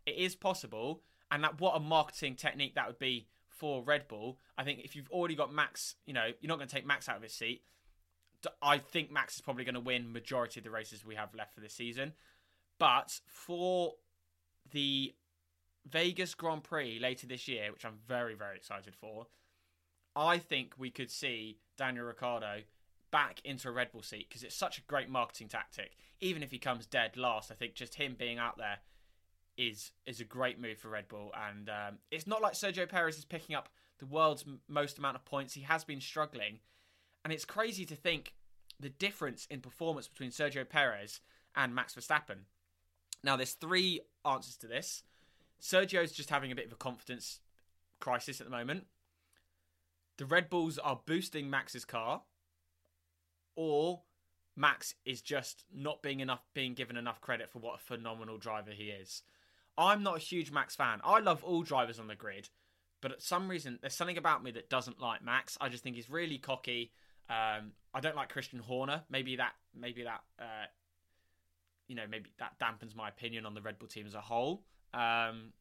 It 0.05 0.15
is 0.17 0.35
possible, 0.35 1.03
and 1.31 1.41
that 1.41 1.61
what 1.61 1.77
a 1.77 1.79
marketing 1.79 2.35
technique 2.35 2.75
that 2.75 2.85
would 2.85 2.99
be 2.99 3.27
for 3.47 3.81
Red 3.81 4.09
Bull. 4.09 4.37
I 4.57 4.65
think 4.65 4.81
if 4.83 4.93
you've 4.93 5.09
already 5.09 5.35
got 5.35 5.53
Max, 5.53 5.95
you 6.05 6.13
know, 6.13 6.31
you're 6.41 6.49
not 6.49 6.57
going 6.57 6.67
to 6.67 6.75
take 6.75 6.85
Max 6.85 7.07
out 7.07 7.15
of 7.15 7.23
his 7.23 7.31
seat. 7.31 7.61
I 8.61 8.77
think 8.77 9.09
Max 9.09 9.35
is 9.35 9.41
probably 9.41 9.63
going 9.63 9.75
to 9.75 9.79
win 9.79 10.11
majority 10.11 10.59
of 10.59 10.65
the 10.65 10.69
races 10.69 11.05
we 11.05 11.15
have 11.15 11.33
left 11.33 11.55
for 11.55 11.61
this 11.61 11.75
season. 11.75 12.11
But 12.77 13.21
for 13.29 13.93
the 14.71 15.15
Vegas 15.89 16.35
Grand 16.35 16.63
Prix 16.63 16.99
later 16.99 17.25
this 17.25 17.47
year, 17.47 17.71
which 17.71 17.85
I'm 17.85 17.99
very, 18.05 18.35
very 18.35 18.57
excited 18.57 18.95
for, 18.95 19.27
I 20.13 20.39
think 20.39 20.73
we 20.77 20.89
could 20.91 21.09
see 21.09 21.59
Daniel 21.77 22.03
Ricciardo 22.05 22.63
back 23.11 23.41
into 23.43 23.67
a 23.67 23.71
Red 23.71 23.91
Bull 23.91 24.01
seat 24.01 24.27
because 24.29 24.43
it's 24.43 24.55
such 24.55 24.77
a 24.77 24.81
great 24.81 25.09
marketing 25.09 25.47
tactic. 25.47 25.97
Even 26.19 26.43
if 26.43 26.51
he 26.51 26.57
comes 26.59 26.85
dead 26.85 27.17
last, 27.17 27.51
I 27.51 27.55
think 27.55 27.75
just 27.75 27.95
him 27.95 28.15
being 28.17 28.37
out 28.37 28.57
there 28.57 28.79
is 29.57 29.91
is 30.05 30.21
a 30.21 30.25
great 30.25 30.59
move 30.59 30.77
for 30.77 30.89
Red 30.89 31.07
Bull. 31.07 31.31
And 31.49 31.69
um, 31.69 31.97
it's 32.11 32.27
not 32.27 32.41
like 32.41 32.53
Sergio 32.53 32.87
Perez 32.87 33.17
is 33.17 33.25
picking 33.25 33.55
up 33.55 33.69
the 33.99 34.05
world's 34.05 34.45
most 34.67 34.97
amount 34.97 35.15
of 35.15 35.25
points. 35.25 35.53
He 35.53 35.61
has 35.61 35.83
been 35.83 36.01
struggling, 36.01 36.59
and 37.23 37.33
it's 37.33 37.45
crazy 37.45 37.85
to 37.85 37.95
think 37.95 38.33
the 38.79 38.89
difference 38.89 39.47
in 39.49 39.59
performance 39.59 40.07
between 40.07 40.31
Sergio 40.31 40.67
Perez 40.67 41.19
and 41.55 41.75
Max 41.75 41.95
Verstappen. 41.95 42.45
Now, 43.23 43.35
there's 43.35 43.53
three 43.53 43.99
answers 44.25 44.55
to 44.57 44.67
this. 44.67 45.03
Sergio's 45.61 46.13
just 46.13 46.29
having 46.29 46.53
a 46.53 46.55
bit 46.55 46.67
of 46.67 46.71
a 46.71 46.77
confidence 46.77 47.41
crisis 47.99 48.39
at 48.39 48.47
the 48.47 48.51
moment 48.51 48.85
the 50.19 50.25
Red 50.25 50.49
Bulls 50.49 50.77
are 50.77 50.99
boosting 51.05 51.49
Max's 51.49 51.85
car, 51.85 52.21
or 53.55 54.01
Max 54.55 54.93
is 55.05 55.21
just 55.21 55.63
not 55.73 56.01
being 56.01 56.19
enough 56.19 56.41
being 56.53 56.73
given 56.73 56.97
enough 56.97 57.21
credit 57.21 57.49
for 57.49 57.59
what 57.59 57.75
a 57.75 57.83
phenomenal 57.83 58.37
driver 58.37 58.71
he 58.71 58.85
is. 58.85 59.23
I'm 59.77 60.03
not 60.03 60.17
a 60.17 60.19
huge 60.19 60.51
Max 60.51 60.75
fan. 60.75 60.99
I 61.03 61.19
love 61.19 61.43
all 61.43 61.63
drivers 61.63 61.99
on 61.99 62.07
the 62.07 62.15
grid, 62.15 62.49
but 63.01 63.11
at 63.11 63.21
some 63.21 63.47
reason 63.47 63.79
there's 63.81 63.95
something 63.95 64.17
about 64.17 64.43
me 64.43 64.51
that 64.51 64.69
doesn't 64.69 64.99
like 64.99 65.23
Max. 65.23 65.57
I 65.61 65.69
just 65.69 65.83
think 65.83 65.95
he's 65.95 66.09
really 66.09 66.37
cocky. 66.37 66.91
Um, 67.29 67.71
I 67.93 67.99
don't 68.01 68.15
like 68.15 68.29
Christian 68.29 68.59
Horner. 68.59 69.03
Maybe 69.09 69.37
that 69.37 69.53
maybe 69.73 70.03
that 70.03 70.21
uh, 70.39 70.65
you 71.87 71.95
know 71.95 72.05
maybe 72.09 72.29
that 72.39 72.59
dampens 72.59 72.95
my 72.95 73.07
opinion 73.07 73.45
on 73.45 73.53
the 73.53 73.61
Red 73.61 73.79
Bull 73.79 73.87
team 73.87 74.05
as 74.05 74.15
a 74.15 74.21
whole. 74.21 74.63
Um, 74.93 75.53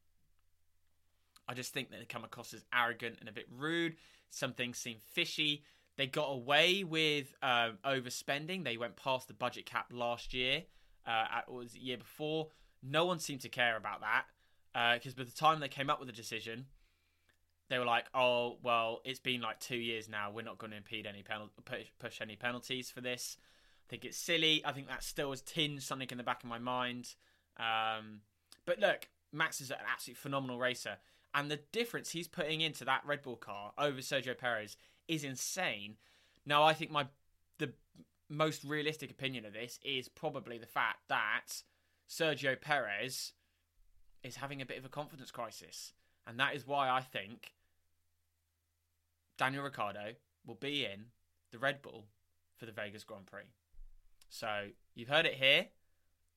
I 1.47 1.55
just 1.55 1.73
think 1.73 1.91
that 1.91 2.01
they 2.01 2.07
come 2.07 2.25
across 2.25 2.53
as 2.53 2.65
arrogant 2.75 3.17
and 3.21 3.29
a 3.29 3.33
bit 3.33 3.47
rude. 3.51 3.97
Some 4.31 4.53
things 4.53 4.79
seem 4.79 4.97
fishy. 5.13 5.65
They 5.99 6.07
got 6.07 6.27
away 6.27 6.85
with 6.85 7.35
um, 7.43 7.79
overspending. 7.85 8.63
They 8.63 8.77
went 8.77 8.95
past 8.95 9.27
the 9.27 9.35
budget 9.35 9.67
cap 9.67 9.87
last 9.93 10.33
year, 10.33 10.63
uh, 11.05 11.41
or 11.49 11.59
was 11.59 11.77
year 11.77 11.99
before. 11.99 12.49
No 12.83 13.05
one 13.05 13.19
seemed 13.19 13.41
to 13.41 13.49
care 13.49 13.77
about 13.77 14.01
that 14.01 14.25
because 15.01 15.15
uh, 15.15 15.19
by 15.19 15.25
the 15.25 15.33
time 15.33 15.59
they 15.59 15.69
came 15.69 15.91
up 15.91 15.99
with 15.99 16.07
the 16.07 16.15
decision, 16.15 16.67
they 17.69 17.81
were 17.81 17.85
like, 17.85 18.05
"Oh, 18.15 18.59
well, 18.63 19.01
it's 19.05 19.19
been 19.19 19.41
like 19.41 19.59
two 19.59 19.77
years 19.77 20.09
now. 20.09 20.31
We're 20.31 20.43
not 20.43 20.59
going 20.59 20.71
to 20.71 20.77
impede 20.77 21.05
any 21.05 21.25
penal- 21.25 21.51
push, 21.65 21.87
push 21.99 22.21
any 22.21 22.37
penalties 22.37 22.91
for 22.91 23.01
this." 23.01 23.37
I 23.41 23.91
think 23.91 24.05
it's 24.05 24.19
silly. 24.19 24.63
I 24.65 24.71
think 24.71 24.87
that 24.87 25.03
still 25.03 25.31
has 25.31 25.43
tinged 25.43 25.83
something 25.83 26.09
in 26.13 26.19
the 26.19 26.23
back 26.23 26.45
of 26.45 26.49
my 26.49 26.59
mind. 26.59 27.15
Um, 27.57 28.21
but 28.67 28.79
look, 28.79 29.09
Max 29.33 29.61
is 29.61 29.71
an 29.71 29.77
absolutely 29.91 30.21
phenomenal 30.21 30.59
racer. 30.59 30.97
And 31.35 31.51
the 31.51 31.61
difference 31.73 32.11
he's 32.11 32.29
putting 32.29 32.61
into 32.61 32.85
that 32.85 33.05
Red 33.05 33.23
Bull 33.23 33.37
car 33.37 33.73
over 33.79 33.99
Sergio 33.99 34.37
Perez 34.37 34.77
is 35.07 35.25
insane. 35.25 35.97
Now, 36.47 36.63
I 36.63 36.73
think 36.73 36.91
my 36.91 37.07
the 37.59 37.73
most 38.29 38.65
realistic 38.65 39.11
opinion 39.11 39.45
of 39.45 39.53
this 39.53 39.79
is 39.85 40.09
probably 40.09 40.59
the 40.59 40.67
fact 40.67 41.01
that 41.09 41.63
Sergio 42.09 42.61
Perez 42.61 43.33
is 44.23 44.37
having 44.37 44.61
a 44.61 44.67
bit 44.67 44.79
of 44.79 44.85
a 44.85 44.89
confidence 44.89 45.31
crisis. 45.31 45.93
And 46.27 46.39
that 46.41 46.55
is 46.55 46.67
why 46.67 46.89
I 46.89 47.01
think 47.01 47.53
Daniel 49.39 49.65
Ricciardo 49.65 50.15
will 50.47 50.57
be 50.57 50.85
in 50.85 51.07
the 51.53 51.59
Red 51.59 51.83
Bull 51.83 52.07
for 52.57 52.67
the 52.67 52.73
Vegas 52.73 53.05
Grand 53.05 53.27
Prix. 53.27 53.51
So 54.29 54.69
you've 54.95 55.09
heard 55.09 55.27
it 55.27 55.35
here. 55.35 55.67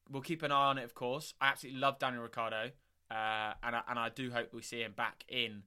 We'll 0.10 0.22
keep 0.22 0.44
an 0.44 0.52
eye 0.52 0.68
on 0.68 0.78
it, 0.78 0.84
of 0.84 0.94
course. 0.94 1.34
I 1.40 1.50
absolutely 1.50 1.80
love 1.80 2.00
Daniel 2.00 2.24
Ricciardo. 2.24 2.72
uh, 3.12 3.54
and 3.64 3.76
I, 3.76 3.82
and 3.90 4.00
I 4.00 4.10
do 4.10 4.32
hope 4.32 4.54
we 4.54 4.62
see 4.62 4.82
him 4.82 4.94
back 4.96 5.24
in 5.28 5.64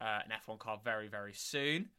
uh, 0.00 0.20
an 0.24 0.32
F1 0.46 0.58
car 0.58 0.80
very 0.82 1.08
very 1.08 1.32
soon. 1.34 1.90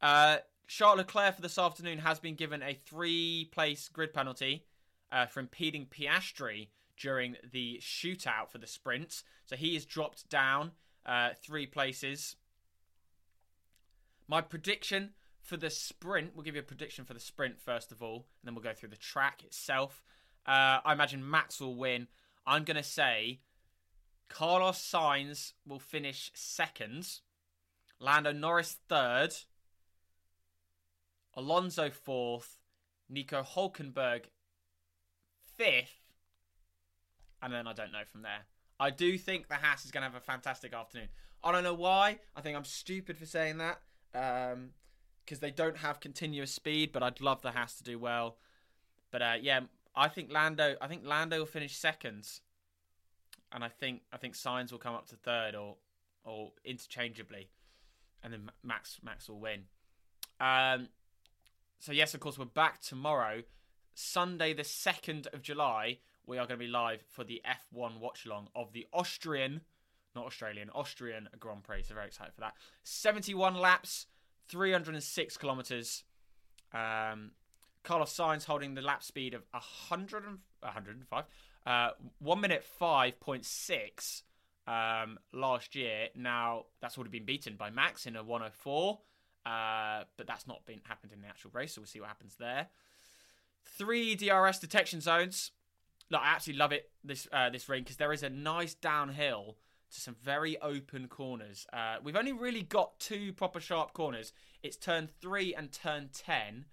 Uh, 0.00 0.38
Charles 0.66 0.98
Leclerc 0.98 1.36
for 1.36 1.42
this 1.42 1.58
afternoon 1.58 1.98
has 1.98 2.18
been 2.20 2.34
given 2.34 2.62
a 2.62 2.74
three-place 2.74 3.88
grid 3.88 4.12
penalty 4.14 4.64
uh, 5.12 5.26
for 5.26 5.40
impeding 5.40 5.86
Piastri 5.86 6.68
during 6.96 7.36
the 7.52 7.80
shootout 7.82 8.50
for 8.50 8.58
the 8.58 8.66
sprint. 8.66 9.22
So 9.46 9.56
he 9.56 9.76
is 9.76 9.84
dropped 9.84 10.28
down 10.30 10.72
uh, 11.04 11.30
three 11.42 11.66
places. 11.66 12.36
My 14.26 14.40
prediction 14.40 15.10
for 15.40 15.56
the 15.56 15.70
sprint, 15.70 16.32
we'll 16.34 16.44
give 16.44 16.54
you 16.54 16.62
a 16.62 16.64
prediction 16.64 17.04
for 17.04 17.14
the 17.14 17.20
sprint 17.20 17.60
first 17.60 17.92
of 17.92 18.02
all, 18.02 18.14
and 18.40 18.44
then 18.44 18.54
we'll 18.54 18.64
go 18.64 18.72
through 18.72 18.88
the 18.88 18.96
track 18.96 19.42
itself. 19.44 20.02
Uh, 20.46 20.80
I 20.84 20.92
imagine 20.92 21.28
Max 21.28 21.60
will 21.60 21.74
win. 21.74 22.08
I'm 22.46 22.64
going 22.64 22.76
to 22.76 22.82
say 22.82 23.40
Carlos 24.28 24.78
Sainz 24.78 25.52
will 25.66 25.78
finish 25.78 26.30
second, 26.34 27.20
Lando 27.98 28.32
Norris 28.32 28.76
third, 28.88 29.34
Alonso 31.34 31.90
fourth, 31.90 32.58
Nico 33.08 33.42
Hulkenberg 33.42 34.24
fifth, 35.56 36.00
and 37.42 37.52
then 37.52 37.66
I 37.66 37.72
don't 37.72 37.92
know 37.92 38.04
from 38.10 38.22
there. 38.22 38.46
I 38.78 38.90
do 38.90 39.16
think 39.16 39.48
the 39.48 39.54
Haas 39.54 39.84
is 39.84 39.90
going 39.90 40.02
to 40.02 40.10
have 40.10 40.20
a 40.20 40.24
fantastic 40.24 40.74
afternoon. 40.74 41.08
I 41.42 41.52
don't 41.52 41.62
know 41.62 41.74
why. 41.74 42.18
I 42.34 42.40
think 42.40 42.56
I'm 42.56 42.64
stupid 42.64 43.16
for 43.16 43.26
saying 43.26 43.58
that 43.58 43.80
because 44.12 44.52
um, 44.52 45.40
they 45.40 45.50
don't 45.50 45.76
have 45.78 46.00
continuous 46.00 46.52
speed, 46.52 46.90
but 46.92 47.02
I'd 47.02 47.20
love 47.20 47.42
the 47.42 47.52
Haas 47.52 47.76
to 47.76 47.84
do 47.84 47.98
well. 47.98 48.36
But 49.10 49.22
uh, 49.22 49.34
yeah, 49.40 49.60
I 49.96 50.08
think 50.08 50.32
Lando. 50.32 50.76
I 50.80 50.88
think 50.88 51.02
Lando 51.04 51.38
will 51.38 51.46
finish 51.46 51.76
second, 51.76 52.28
and 53.52 53.62
I 53.62 53.68
think 53.68 54.02
I 54.12 54.16
think 54.16 54.34
Sainz 54.34 54.72
will 54.72 54.78
come 54.78 54.94
up 54.94 55.06
to 55.08 55.16
third 55.16 55.54
or 55.54 55.76
or 56.24 56.52
interchangeably, 56.64 57.48
and 58.22 58.32
then 58.32 58.50
Max 58.62 58.98
Max 59.02 59.28
will 59.28 59.40
win. 59.40 59.64
Um, 60.40 60.88
so 61.78 61.92
yes, 61.92 62.14
of 62.14 62.20
course, 62.20 62.38
we're 62.38 62.46
back 62.46 62.80
tomorrow, 62.80 63.42
Sunday 63.94 64.52
the 64.52 64.64
second 64.64 65.28
of 65.32 65.42
July. 65.42 65.98
We 66.26 66.38
are 66.38 66.46
going 66.46 66.58
to 66.58 66.64
be 66.64 66.70
live 66.70 67.02
for 67.10 67.22
the 67.22 67.42
F1 67.46 67.98
watch 68.00 68.24
along 68.24 68.48
of 68.56 68.72
the 68.72 68.86
Austrian, 68.94 69.60
not 70.16 70.24
Australian, 70.24 70.70
Austrian 70.70 71.28
Grand 71.38 71.62
Prix. 71.62 71.82
So 71.82 71.94
very 71.94 72.06
excited 72.06 72.32
for 72.34 72.40
that. 72.40 72.54
Seventy-one 72.82 73.54
laps, 73.54 74.06
three 74.48 74.72
hundred 74.72 74.94
and 74.94 75.04
six 75.04 75.36
kilometers. 75.36 76.02
Um, 76.72 77.32
Carlos 77.84 78.12
Sainz 78.16 78.44
holding 78.44 78.74
the 78.74 78.82
lap 78.82 79.02
speed 79.02 79.34
of 79.34 79.42
100 79.52 80.24
and, 80.24 80.38
105, 80.60 81.24
uh, 81.66 81.90
1 82.18 82.40
minute 82.40 82.64
5.6 82.80 84.22
um, 84.66 85.18
last 85.32 85.74
year. 85.74 86.08
Now, 86.16 86.64
that's 86.80 86.96
already 86.96 87.10
been 87.10 87.26
beaten 87.26 87.56
by 87.56 87.70
Max 87.70 88.06
in 88.06 88.16
a 88.16 88.24
104. 88.24 88.98
Uh, 89.46 90.04
but 90.16 90.26
that's 90.26 90.46
not 90.46 90.64
been 90.64 90.80
happened 90.84 91.12
in 91.12 91.20
the 91.20 91.28
actual 91.28 91.50
race, 91.52 91.74
so 91.74 91.80
we'll 91.80 91.86
see 91.86 92.00
what 92.00 92.08
happens 92.08 92.36
there. 92.36 92.68
Three 93.62 94.14
DRS 94.14 94.58
detection 94.58 95.00
zones. 95.00 95.50
Look, 96.10 96.22
I 96.22 96.28
actually 96.28 96.54
love 96.54 96.72
it 96.72 96.90
this 97.02 97.28
uh, 97.32 97.50
this 97.50 97.68
ring 97.68 97.82
because 97.82 97.96
there 97.96 98.12
is 98.12 98.22
a 98.22 98.30
nice 98.30 98.74
downhill 98.74 99.56
to 99.92 100.00
some 100.00 100.16
very 100.22 100.58
open 100.60 101.08
corners. 101.08 101.66
Uh, 101.72 101.96
we've 102.02 102.16
only 102.16 102.32
really 102.32 102.62
got 102.62 102.98
two 102.98 103.32
proper 103.32 103.60
sharp 103.60 103.92
corners. 103.92 104.32
It's 104.62 104.76
turn 104.76 105.08
three 105.20 105.54
and 105.54 105.70
turn 105.72 106.10
ten. 106.12 106.64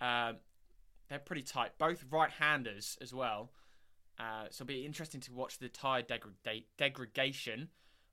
Um, 0.00 0.36
they're 1.08 1.18
pretty 1.18 1.42
tight, 1.42 1.72
both 1.78 2.04
right-handers 2.10 2.98
as 3.00 3.14
well. 3.14 3.50
Uh, 4.18 4.46
so 4.50 4.62
it'll 4.62 4.66
be 4.66 4.84
interesting 4.84 5.20
to 5.22 5.32
watch 5.32 5.58
the 5.58 5.68
tire 5.68 6.02
degrada- 6.02 6.64
degradation. 6.76 7.68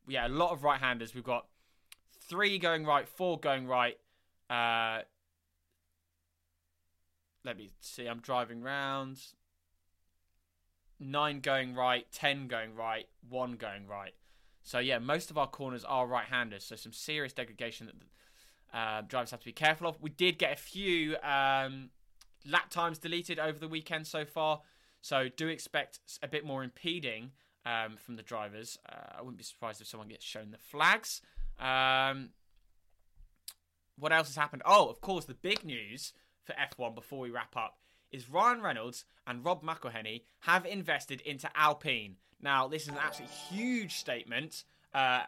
Yeah, 0.07 0.27
a 0.27 0.29
lot 0.29 0.51
of 0.51 0.63
right-handers. 0.63 1.15
We've 1.15 1.23
got 1.23 1.47
three 2.29 2.57
going 2.57 2.85
right, 2.85 3.07
four 3.07 3.39
going 3.39 3.67
right. 3.67 3.97
Uh, 4.49 4.99
let 7.43 7.57
me 7.57 7.69
see. 7.79 8.05
I'm 8.05 8.19
driving 8.19 8.61
round. 8.61 9.19
Nine 10.99 11.41
going 11.41 11.75
right, 11.75 12.09
ten 12.11 12.47
going 12.47 12.75
right, 12.75 13.07
one 13.27 13.53
going 13.53 13.85
right. 13.87 14.13
So 14.63 14.79
yeah, 14.79 14.97
most 14.97 15.29
of 15.29 15.37
our 15.37 15.47
corners 15.47 15.83
are 15.83 16.07
right-handers. 16.07 16.63
So 16.63 16.75
some 16.75 16.93
serious 16.93 17.33
degradation 17.33 17.87
that 17.87 18.77
uh, 18.77 19.01
drivers 19.01 19.31
have 19.31 19.41
to 19.41 19.45
be 19.45 19.51
careful 19.51 19.87
of. 19.87 20.01
We 20.01 20.09
did 20.09 20.37
get 20.37 20.53
a 20.53 20.55
few 20.55 21.17
um, 21.17 21.89
lap 22.45 22.69
times 22.69 22.97
deleted 22.97 23.39
over 23.39 23.57
the 23.57 23.67
weekend 23.67 24.07
so 24.07 24.25
far. 24.25 24.61
So 25.01 25.29
do 25.35 25.47
expect 25.47 25.99
a 26.23 26.27
bit 26.27 26.45
more 26.45 26.63
impeding 26.63 27.31
um, 27.65 27.97
from 27.97 28.15
the 28.15 28.23
drivers. 28.23 28.77
Uh, 28.87 29.17
I 29.17 29.21
wouldn't 29.21 29.37
be 29.37 29.43
surprised 29.43 29.81
if 29.81 29.87
someone 29.87 30.07
gets 30.07 30.25
shown 30.25 30.51
the 30.51 30.57
flags. 30.57 31.21
Um, 31.59 32.29
what 33.97 34.11
else 34.11 34.27
has 34.27 34.35
happened? 34.35 34.61
Oh, 34.65 34.89
of 34.89 35.01
course, 35.01 35.25
the 35.25 35.33
big 35.33 35.63
news 35.63 36.13
for 36.43 36.53
F1 36.53 36.95
before 36.95 37.19
we 37.19 37.29
wrap 37.29 37.55
up 37.55 37.77
is 38.11 38.29
Ryan 38.29 38.61
Reynolds 38.61 39.05
and 39.27 39.43
Rob 39.43 39.63
McElhenney 39.63 40.23
have 40.41 40.65
invested 40.65 41.21
into 41.21 41.49
Alpine. 41.55 42.17
Now, 42.41 42.67
this 42.67 42.83
is 42.83 42.89
an 42.89 42.97
absolutely 43.01 43.35
huge 43.35 43.95
statement. 43.95 44.63
Uh, 44.93 45.23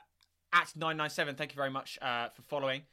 at 0.53 0.73
997, 0.75 1.36
thank 1.36 1.51
you 1.51 1.56
very 1.56 1.69
much 1.69 1.97
uh, 2.01 2.30
for 2.30 2.41
following. 2.43 2.84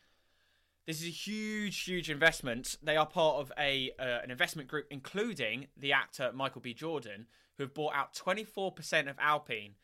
This 0.86 1.00
is 1.00 1.06
a 1.06 1.10
huge, 1.10 1.80
huge 1.84 2.10
investment. 2.10 2.76
They 2.82 2.96
are 2.96 3.06
part 3.06 3.36
of 3.36 3.50
a 3.58 3.90
uh, 3.98 4.20
an 4.22 4.30
investment 4.30 4.68
group, 4.68 4.86
including 4.90 5.68
the 5.76 5.94
actor 5.94 6.30
Michael 6.34 6.60
B. 6.60 6.74
Jordan, 6.74 7.26
who 7.56 7.62
have 7.62 7.72
bought 7.72 7.94
out 7.94 8.12
24% 8.12 9.08
of 9.08 9.16
Alpine. 9.18 9.76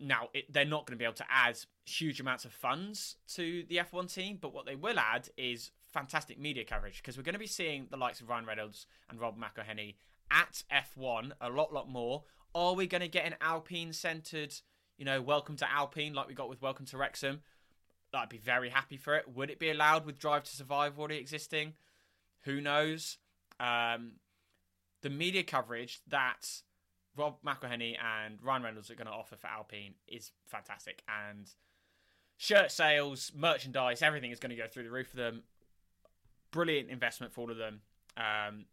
Now, 0.00 0.30
it, 0.34 0.52
they're 0.52 0.64
not 0.64 0.86
going 0.86 0.96
to 0.96 0.98
be 0.98 1.04
able 1.04 1.14
to 1.14 1.26
add 1.30 1.58
huge 1.84 2.18
amounts 2.18 2.44
of 2.44 2.52
funds 2.52 3.16
to 3.34 3.64
the 3.68 3.76
F1 3.76 4.12
team, 4.12 4.38
but 4.40 4.52
what 4.52 4.66
they 4.66 4.74
will 4.74 4.98
add 4.98 5.28
is 5.36 5.70
fantastic 5.92 6.40
media 6.40 6.64
coverage 6.64 6.96
because 6.96 7.16
we're 7.16 7.22
going 7.22 7.34
to 7.34 7.38
be 7.38 7.46
seeing 7.46 7.86
the 7.90 7.96
likes 7.96 8.20
of 8.20 8.28
Ryan 8.28 8.46
Reynolds 8.46 8.86
and 9.08 9.20
Rob 9.20 9.36
McElhenney 9.38 9.94
at 10.30 10.62
F1 10.72 11.32
a 11.40 11.50
lot, 11.50 11.72
lot 11.72 11.88
more. 11.88 12.24
Are 12.54 12.74
we 12.74 12.86
going 12.86 13.00
to 13.00 13.08
get 13.08 13.26
an 13.26 13.36
Alpine 13.40 13.92
centered, 13.92 14.54
you 14.96 15.04
know, 15.04 15.20
welcome 15.22 15.56
to 15.56 15.70
Alpine 15.70 16.14
like 16.14 16.26
we 16.26 16.34
got 16.34 16.48
with 16.48 16.62
Welcome 16.62 16.86
to 16.86 16.96
Wrexham? 16.96 17.42
I'd 18.14 18.28
be 18.28 18.38
very 18.38 18.70
happy 18.70 18.96
for 18.96 19.16
it. 19.16 19.24
Would 19.34 19.50
it 19.50 19.58
be 19.58 19.70
allowed 19.70 20.06
with 20.06 20.18
Drive 20.18 20.44
to 20.44 20.56
Survive 20.56 20.98
already 20.98 21.18
existing? 21.18 21.74
Who 22.42 22.60
knows? 22.60 23.18
Um, 23.60 24.12
the 25.02 25.10
media 25.10 25.42
coverage 25.42 26.00
that 26.08 26.62
Rob 27.16 27.42
McElhenney 27.44 27.96
and 28.02 28.38
Ryan 28.42 28.62
Reynolds 28.62 28.90
are 28.90 28.94
going 28.94 29.06
to 29.06 29.12
offer 29.12 29.36
for 29.36 29.48
Alpine 29.48 29.94
is 30.06 30.32
fantastic. 30.46 31.02
And 31.08 31.50
shirt 32.36 32.70
sales, 32.70 33.32
merchandise, 33.34 34.02
everything 34.02 34.30
is 34.30 34.38
going 34.38 34.50
to 34.50 34.56
go 34.56 34.68
through 34.68 34.84
the 34.84 34.90
roof 34.90 35.08
for 35.08 35.16
them. 35.16 35.42
Brilliant 36.50 36.88
investment 36.88 37.32
for 37.32 37.42
all 37.42 37.50
of 37.50 37.58
them. 37.58 37.80
Um, 38.16 38.64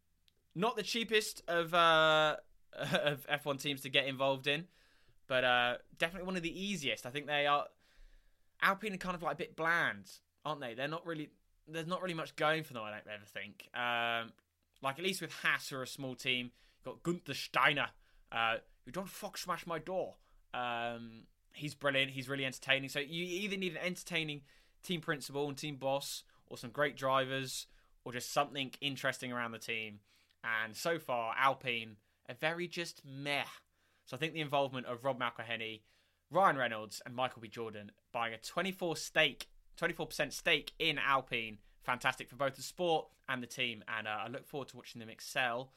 not 0.56 0.78
the 0.78 0.84
cheapest 0.84 1.42
of 1.48 1.74
uh, 1.74 2.38
of 2.74 3.26
F1 3.28 3.62
teams 3.62 3.82
to 3.82 3.90
get 3.90 4.06
involved 4.06 4.48
in, 4.48 4.66
but 5.28 5.44
uh, 5.44 5.76
definitely 5.98 6.26
one 6.26 6.38
of 6.38 6.44
the 6.44 6.64
easiest. 6.64 7.06
I 7.06 7.10
think 7.10 7.28
they 7.28 7.48
are. 7.48 7.66
Alpine 8.66 8.94
are 8.94 8.98
kind 8.98 9.16
of 9.16 9.22
like 9.22 9.36
a 9.36 9.38
bit 9.38 9.56
bland, 9.56 10.12
aren't 10.44 10.60
they? 10.60 10.74
They're 10.74 10.88
not 10.88 11.06
really. 11.06 11.30
There's 11.68 11.88
not 11.88 12.02
really 12.02 12.16
much 12.16 12.36
going 12.36 12.64
for 12.64 12.74
them. 12.74 12.84
I 12.84 12.92
don't 12.92 13.08
ever 13.08 13.26
think. 13.26 13.70
Um, 13.74 14.34
like 14.82 15.00
at 15.00 15.06
least 15.06 15.22
with 15.22 15.32
Haas, 15.32 15.72
or 15.72 15.84
a 15.84 15.88
small 15.88 16.16
team, 16.16 16.52
you've 16.78 16.86
got 16.86 17.04
Gunther 17.04 17.36
Steiner, 17.36 17.90
uh, 18.32 18.56
who 18.84 18.92
don't 18.92 19.10
fuck 19.10 19.38
smash 19.38 19.66
my 19.66 19.80
door. 19.80 20.16
Um, 20.54 21.24
he's 21.54 21.76
brilliant. 21.76 22.12
He's 22.12 22.28
really 22.28 22.46
entertaining. 22.46 22.90
So 22.90 23.00
you 23.00 23.24
either 23.24 23.56
need 23.56 23.74
an 23.74 23.86
entertaining 23.86 24.42
team 24.84 25.02
principal 25.02 25.48
and 25.48 25.58
team 25.58 25.78
boss, 25.78 26.24
or 26.48 26.58
some 26.58 26.72
great 26.72 26.98
drivers, 26.98 27.68
or 28.04 28.12
just 28.12 28.34
something 28.34 28.72
interesting 28.82 29.32
around 29.32 29.52
the 29.52 29.60
team. 29.60 30.00
And 30.44 30.76
so 30.76 31.00
far, 31.00 31.36
Alpine 31.38 31.98
are 32.30 32.36
very 32.36 32.68
just 32.68 33.02
meh. 33.06 33.44
So 34.06 34.16
I 34.16 34.20
think 34.20 34.34
the 34.34 34.42
involvement 34.42 34.86
of 34.86 35.04
Rob 35.04 35.20
McElhenney, 35.20 35.82
Ryan 36.32 36.58
Reynolds, 36.58 37.02
and 37.06 37.16
Michael 37.16 37.42
B. 37.42 37.48
Jordan 37.48 37.92
buying 38.12 38.34
a 38.34 38.38
24 38.38 38.96
stake, 38.98 39.48
24% 39.80 40.34
stake 40.34 40.74
in 40.80 40.98
Alpine, 40.98 41.60
fantastic 41.84 42.30
for 42.30 42.36
both 42.36 42.56
the 42.56 42.62
sport 42.62 43.08
and 43.30 43.42
the 43.42 43.48
team. 43.48 43.84
And 43.88 44.08
uh, 44.08 44.18
I 44.26 44.28
look 44.28 44.48
forward 44.48 44.70
to 44.70 44.78
watching 44.78 45.00
them 45.00 45.10
excel. 45.10 45.72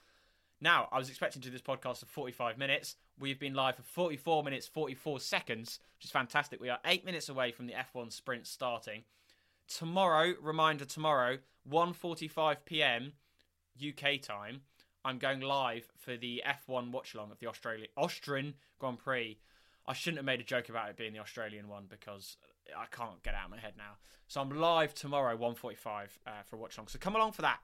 Now, 0.60 0.88
I 0.90 0.98
was 0.98 1.08
expecting 1.08 1.40
to 1.42 1.48
do 1.48 1.52
this 1.52 1.62
podcast 1.62 2.00
for 2.00 2.06
45 2.06 2.58
minutes. 2.58 2.96
We've 3.18 3.38
been 3.38 3.54
live 3.54 3.76
for 3.76 3.82
44 3.82 4.42
minutes, 4.42 4.66
44 4.66 5.20
seconds, 5.20 5.78
which 5.96 6.06
is 6.06 6.10
fantastic. 6.10 6.60
We 6.60 6.68
are 6.68 6.80
eight 6.84 7.04
minutes 7.04 7.28
away 7.28 7.52
from 7.52 7.66
the 7.66 7.74
F1 7.74 8.12
sprint 8.12 8.46
starting. 8.46 9.04
Tomorrow, 9.68 10.34
reminder 10.40 10.84
tomorrow, 10.84 11.38
1.45 11.70 12.56
p.m. 12.64 13.12
UK 13.76 14.20
time, 14.20 14.62
I'm 15.04 15.18
going 15.18 15.40
live 15.40 15.88
for 15.96 16.16
the 16.16 16.42
F1 16.46 16.90
watch 16.90 17.14
along 17.14 17.30
of 17.30 17.38
the 17.38 17.46
Australia, 17.46 17.86
Austrian 17.96 18.54
Grand 18.78 18.98
Prix. 18.98 19.38
I 19.88 19.94
shouldn't 19.94 20.18
have 20.18 20.26
made 20.26 20.40
a 20.40 20.44
joke 20.44 20.68
about 20.68 20.90
it 20.90 20.98
being 20.98 21.14
the 21.14 21.18
Australian 21.18 21.66
one 21.66 21.86
because 21.88 22.36
I 22.76 22.84
can't 22.94 23.22
get 23.22 23.34
out 23.34 23.46
of 23.46 23.50
my 23.50 23.58
head 23.58 23.72
now. 23.78 23.96
So 24.28 24.42
I'm 24.42 24.50
live 24.50 24.94
tomorrow, 24.94 25.34
1.45 25.36 25.78
uh, 26.26 26.30
for 26.44 26.58
watch. 26.58 26.74
So 26.74 26.98
come 26.98 27.16
along 27.16 27.32
for 27.32 27.40
that. 27.42 27.60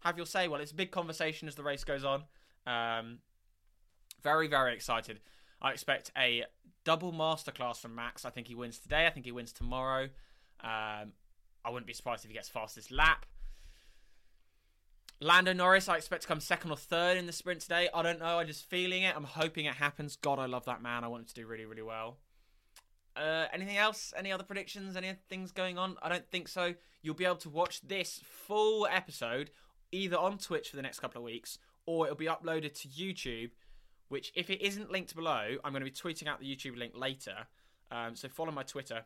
Have 0.00 0.16
your 0.16 0.26
say. 0.26 0.48
Well, 0.48 0.60
it's 0.60 0.72
a 0.72 0.74
big 0.74 0.90
conversation 0.90 1.46
as 1.46 1.54
the 1.54 1.62
race 1.62 1.84
goes 1.84 2.04
on. 2.04 2.24
Um, 2.66 3.18
very, 4.22 4.48
very 4.48 4.74
excited. 4.74 5.20
I 5.62 5.70
expect 5.70 6.10
a 6.18 6.44
double 6.82 7.12
masterclass 7.12 7.76
from 7.76 7.94
Max. 7.94 8.24
I 8.24 8.30
think 8.30 8.48
he 8.48 8.56
wins 8.56 8.80
today. 8.80 9.06
I 9.06 9.10
think 9.10 9.24
he 9.24 9.32
wins 9.32 9.52
tomorrow. 9.52 10.08
Um, 10.60 11.12
I 11.64 11.70
wouldn't 11.70 11.86
be 11.86 11.92
surprised 11.92 12.24
if 12.24 12.30
he 12.30 12.34
gets 12.34 12.48
fastest 12.48 12.90
lap. 12.90 13.24
Lando 15.20 15.52
Norris, 15.52 15.88
I 15.88 15.96
expect 15.96 16.22
to 16.22 16.28
come 16.28 16.38
second 16.38 16.70
or 16.70 16.76
third 16.76 17.16
in 17.16 17.26
the 17.26 17.32
sprint 17.32 17.60
today. 17.60 17.88
I 17.92 18.02
don't 18.02 18.20
know. 18.20 18.38
I'm 18.38 18.46
just 18.46 18.68
feeling 18.70 19.02
it. 19.02 19.16
I'm 19.16 19.24
hoping 19.24 19.64
it 19.64 19.74
happens. 19.74 20.14
God, 20.14 20.38
I 20.38 20.46
love 20.46 20.64
that 20.66 20.80
man. 20.80 21.02
I 21.02 21.08
want 21.08 21.22
him 21.22 21.26
to 21.26 21.34
do 21.34 21.46
really, 21.46 21.64
really 21.64 21.82
well. 21.82 22.18
Uh, 23.16 23.46
anything 23.52 23.76
else? 23.76 24.14
Any 24.16 24.30
other 24.30 24.44
predictions? 24.44 24.96
Any 24.96 25.12
things 25.28 25.50
going 25.50 25.76
on? 25.76 25.96
I 26.02 26.08
don't 26.08 26.30
think 26.30 26.46
so. 26.46 26.74
You'll 27.02 27.16
be 27.16 27.24
able 27.24 27.36
to 27.36 27.50
watch 27.50 27.80
this 27.80 28.20
full 28.22 28.86
episode 28.86 29.50
either 29.90 30.16
on 30.16 30.38
Twitch 30.38 30.70
for 30.70 30.76
the 30.76 30.82
next 30.82 31.00
couple 31.00 31.20
of 31.20 31.24
weeks 31.24 31.58
or 31.84 32.06
it'll 32.06 32.16
be 32.16 32.26
uploaded 32.26 32.74
to 32.82 32.88
YouTube. 32.88 33.50
Which, 34.08 34.32
if 34.34 34.48
it 34.50 34.62
isn't 34.62 34.90
linked 34.90 35.14
below, 35.14 35.56
I'm 35.64 35.72
going 35.72 35.84
to 35.84 35.84
be 35.84 35.90
tweeting 35.90 36.28
out 36.28 36.40
the 36.40 36.46
YouTube 36.46 36.78
link 36.78 36.92
later. 36.96 37.46
Um, 37.90 38.14
so 38.14 38.28
follow 38.28 38.52
my 38.52 38.62
Twitter. 38.62 39.02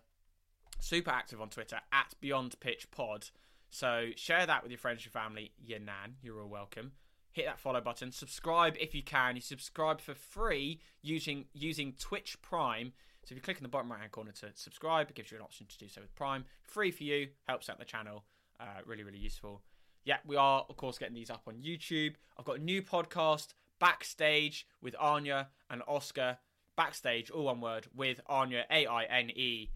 Super 0.79 1.11
active 1.11 1.41
on 1.41 1.49
Twitter 1.49 1.81
at 1.91 2.15
Beyond 2.21 2.61
Pitch 2.61 2.91
Pod. 2.91 3.31
So 3.73 4.11
share 4.17 4.45
that 4.45 4.63
with 4.63 4.71
your 4.71 4.79
friends, 4.79 5.03
your 5.03 5.13
family, 5.13 5.51
your 5.59 5.79
nan. 5.79 6.17
You're 6.23 6.43
all 6.43 6.49
welcome. 6.49 6.93
Hit 7.33 7.47
that 7.47 7.59
follow 7.59 7.81
button. 7.81 8.13
Subscribe 8.13 8.77
if 8.79 8.95
you 8.95 9.03
can. 9.03 9.35
You 9.35 9.41
subscribe 9.41 10.03
for 10.03 10.15
free 10.15 10.83
using 11.01 11.47
using 11.55 11.95
Twitch 11.99 12.37
Prime. 12.43 12.93
So 13.25 13.33
if 13.33 13.37
you 13.37 13.41
click 13.41 13.57
in 13.57 13.63
the 13.63 13.71
bottom 13.71 13.91
right 13.91 14.01
hand 14.01 14.13
corner 14.13 14.33
to 14.33 14.51
subscribe, 14.55 15.09
it 15.09 15.17
gives 15.17 15.31
you 15.31 15.39
an 15.39 15.43
option 15.43 15.67
to 15.67 15.79
do 15.79 15.89
so 15.89 16.03
with 16.03 16.15
Prime. 16.15 16.45
Free 16.61 16.91
for 16.91 17.05
you, 17.05 17.29
helps 17.49 17.71
out 17.71 17.79
the 17.79 17.87
channel. 17.87 18.25
Uh, 18.61 18.83
really, 18.85 19.05
really 19.05 19.19
useful. 19.19 19.63
Yeah, 20.05 20.19
we 20.27 20.37
are 20.37 20.67
of 20.69 20.77
course 20.77 20.99
getting 20.99 21.15
these 21.15 21.31
up 21.31 21.45
on 21.49 21.55
YouTube. 21.55 22.17
I've 22.39 22.45
got 22.45 22.59
a 22.59 22.63
new 22.63 22.83
podcast, 22.83 23.55
Backstage, 23.81 24.67
with 24.83 24.95
Aine 25.03 25.47
and 25.71 25.83
Oscar. 25.89 26.37
Backstage, 26.77 27.31
all 27.31 27.45
one 27.45 27.63
word, 27.63 27.87
with 27.95 28.21
Aine, 28.31 28.65
A 28.71 28.87
I 28.87 29.05
N 29.05 29.31
E, 29.31 29.71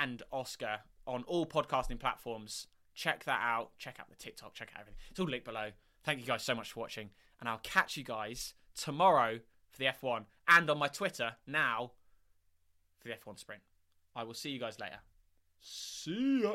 and 0.00 0.22
Oscar 0.30 0.80
on 1.08 1.24
all 1.24 1.44
podcasting 1.44 1.98
platforms. 1.98 2.68
Check 2.94 3.24
that 3.24 3.40
out. 3.42 3.70
Check 3.78 3.96
out 4.00 4.08
the 4.08 4.16
TikTok. 4.16 4.54
Check 4.54 4.70
out 4.74 4.80
everything. 4.80 5.00
It's 5.10 5.20
all 5.20 5.26
linked 5.26 5.46
below. 5.46 5.70
Thank 6.04 6.20
you 6.20 6.26
guys 6.26 6.42
so 6.42 6.54
much 6.54 6.72
for 6.72 6.80
watching, 6.80 7.10
and 7.40 7.48
I'll 7.48 7.60
catch 7.62 7.96
you 7.96 8.04
guys 8.04 8.54
tomorrow 8.74 9.40
for 9.70 9.78
the 9.78 9.86
F1 9.86 10.24
and 10.48 10.68
on 10.68 10.78
my 10.78 10.88
Twitter 10.88 11.36
now 11.46 11.92
for 12.98 13.08
the 13.08 13.14
F1 13.14 13.38
sprint. 13.38 13.62
I 14.14 14.24
will 14.24 14.34
see 14.34 14.50
you 14.50 14.58
guys 14.58 14.78
later. 14.80 14.98
See 15.60 16.42
ya. 16.42 16.54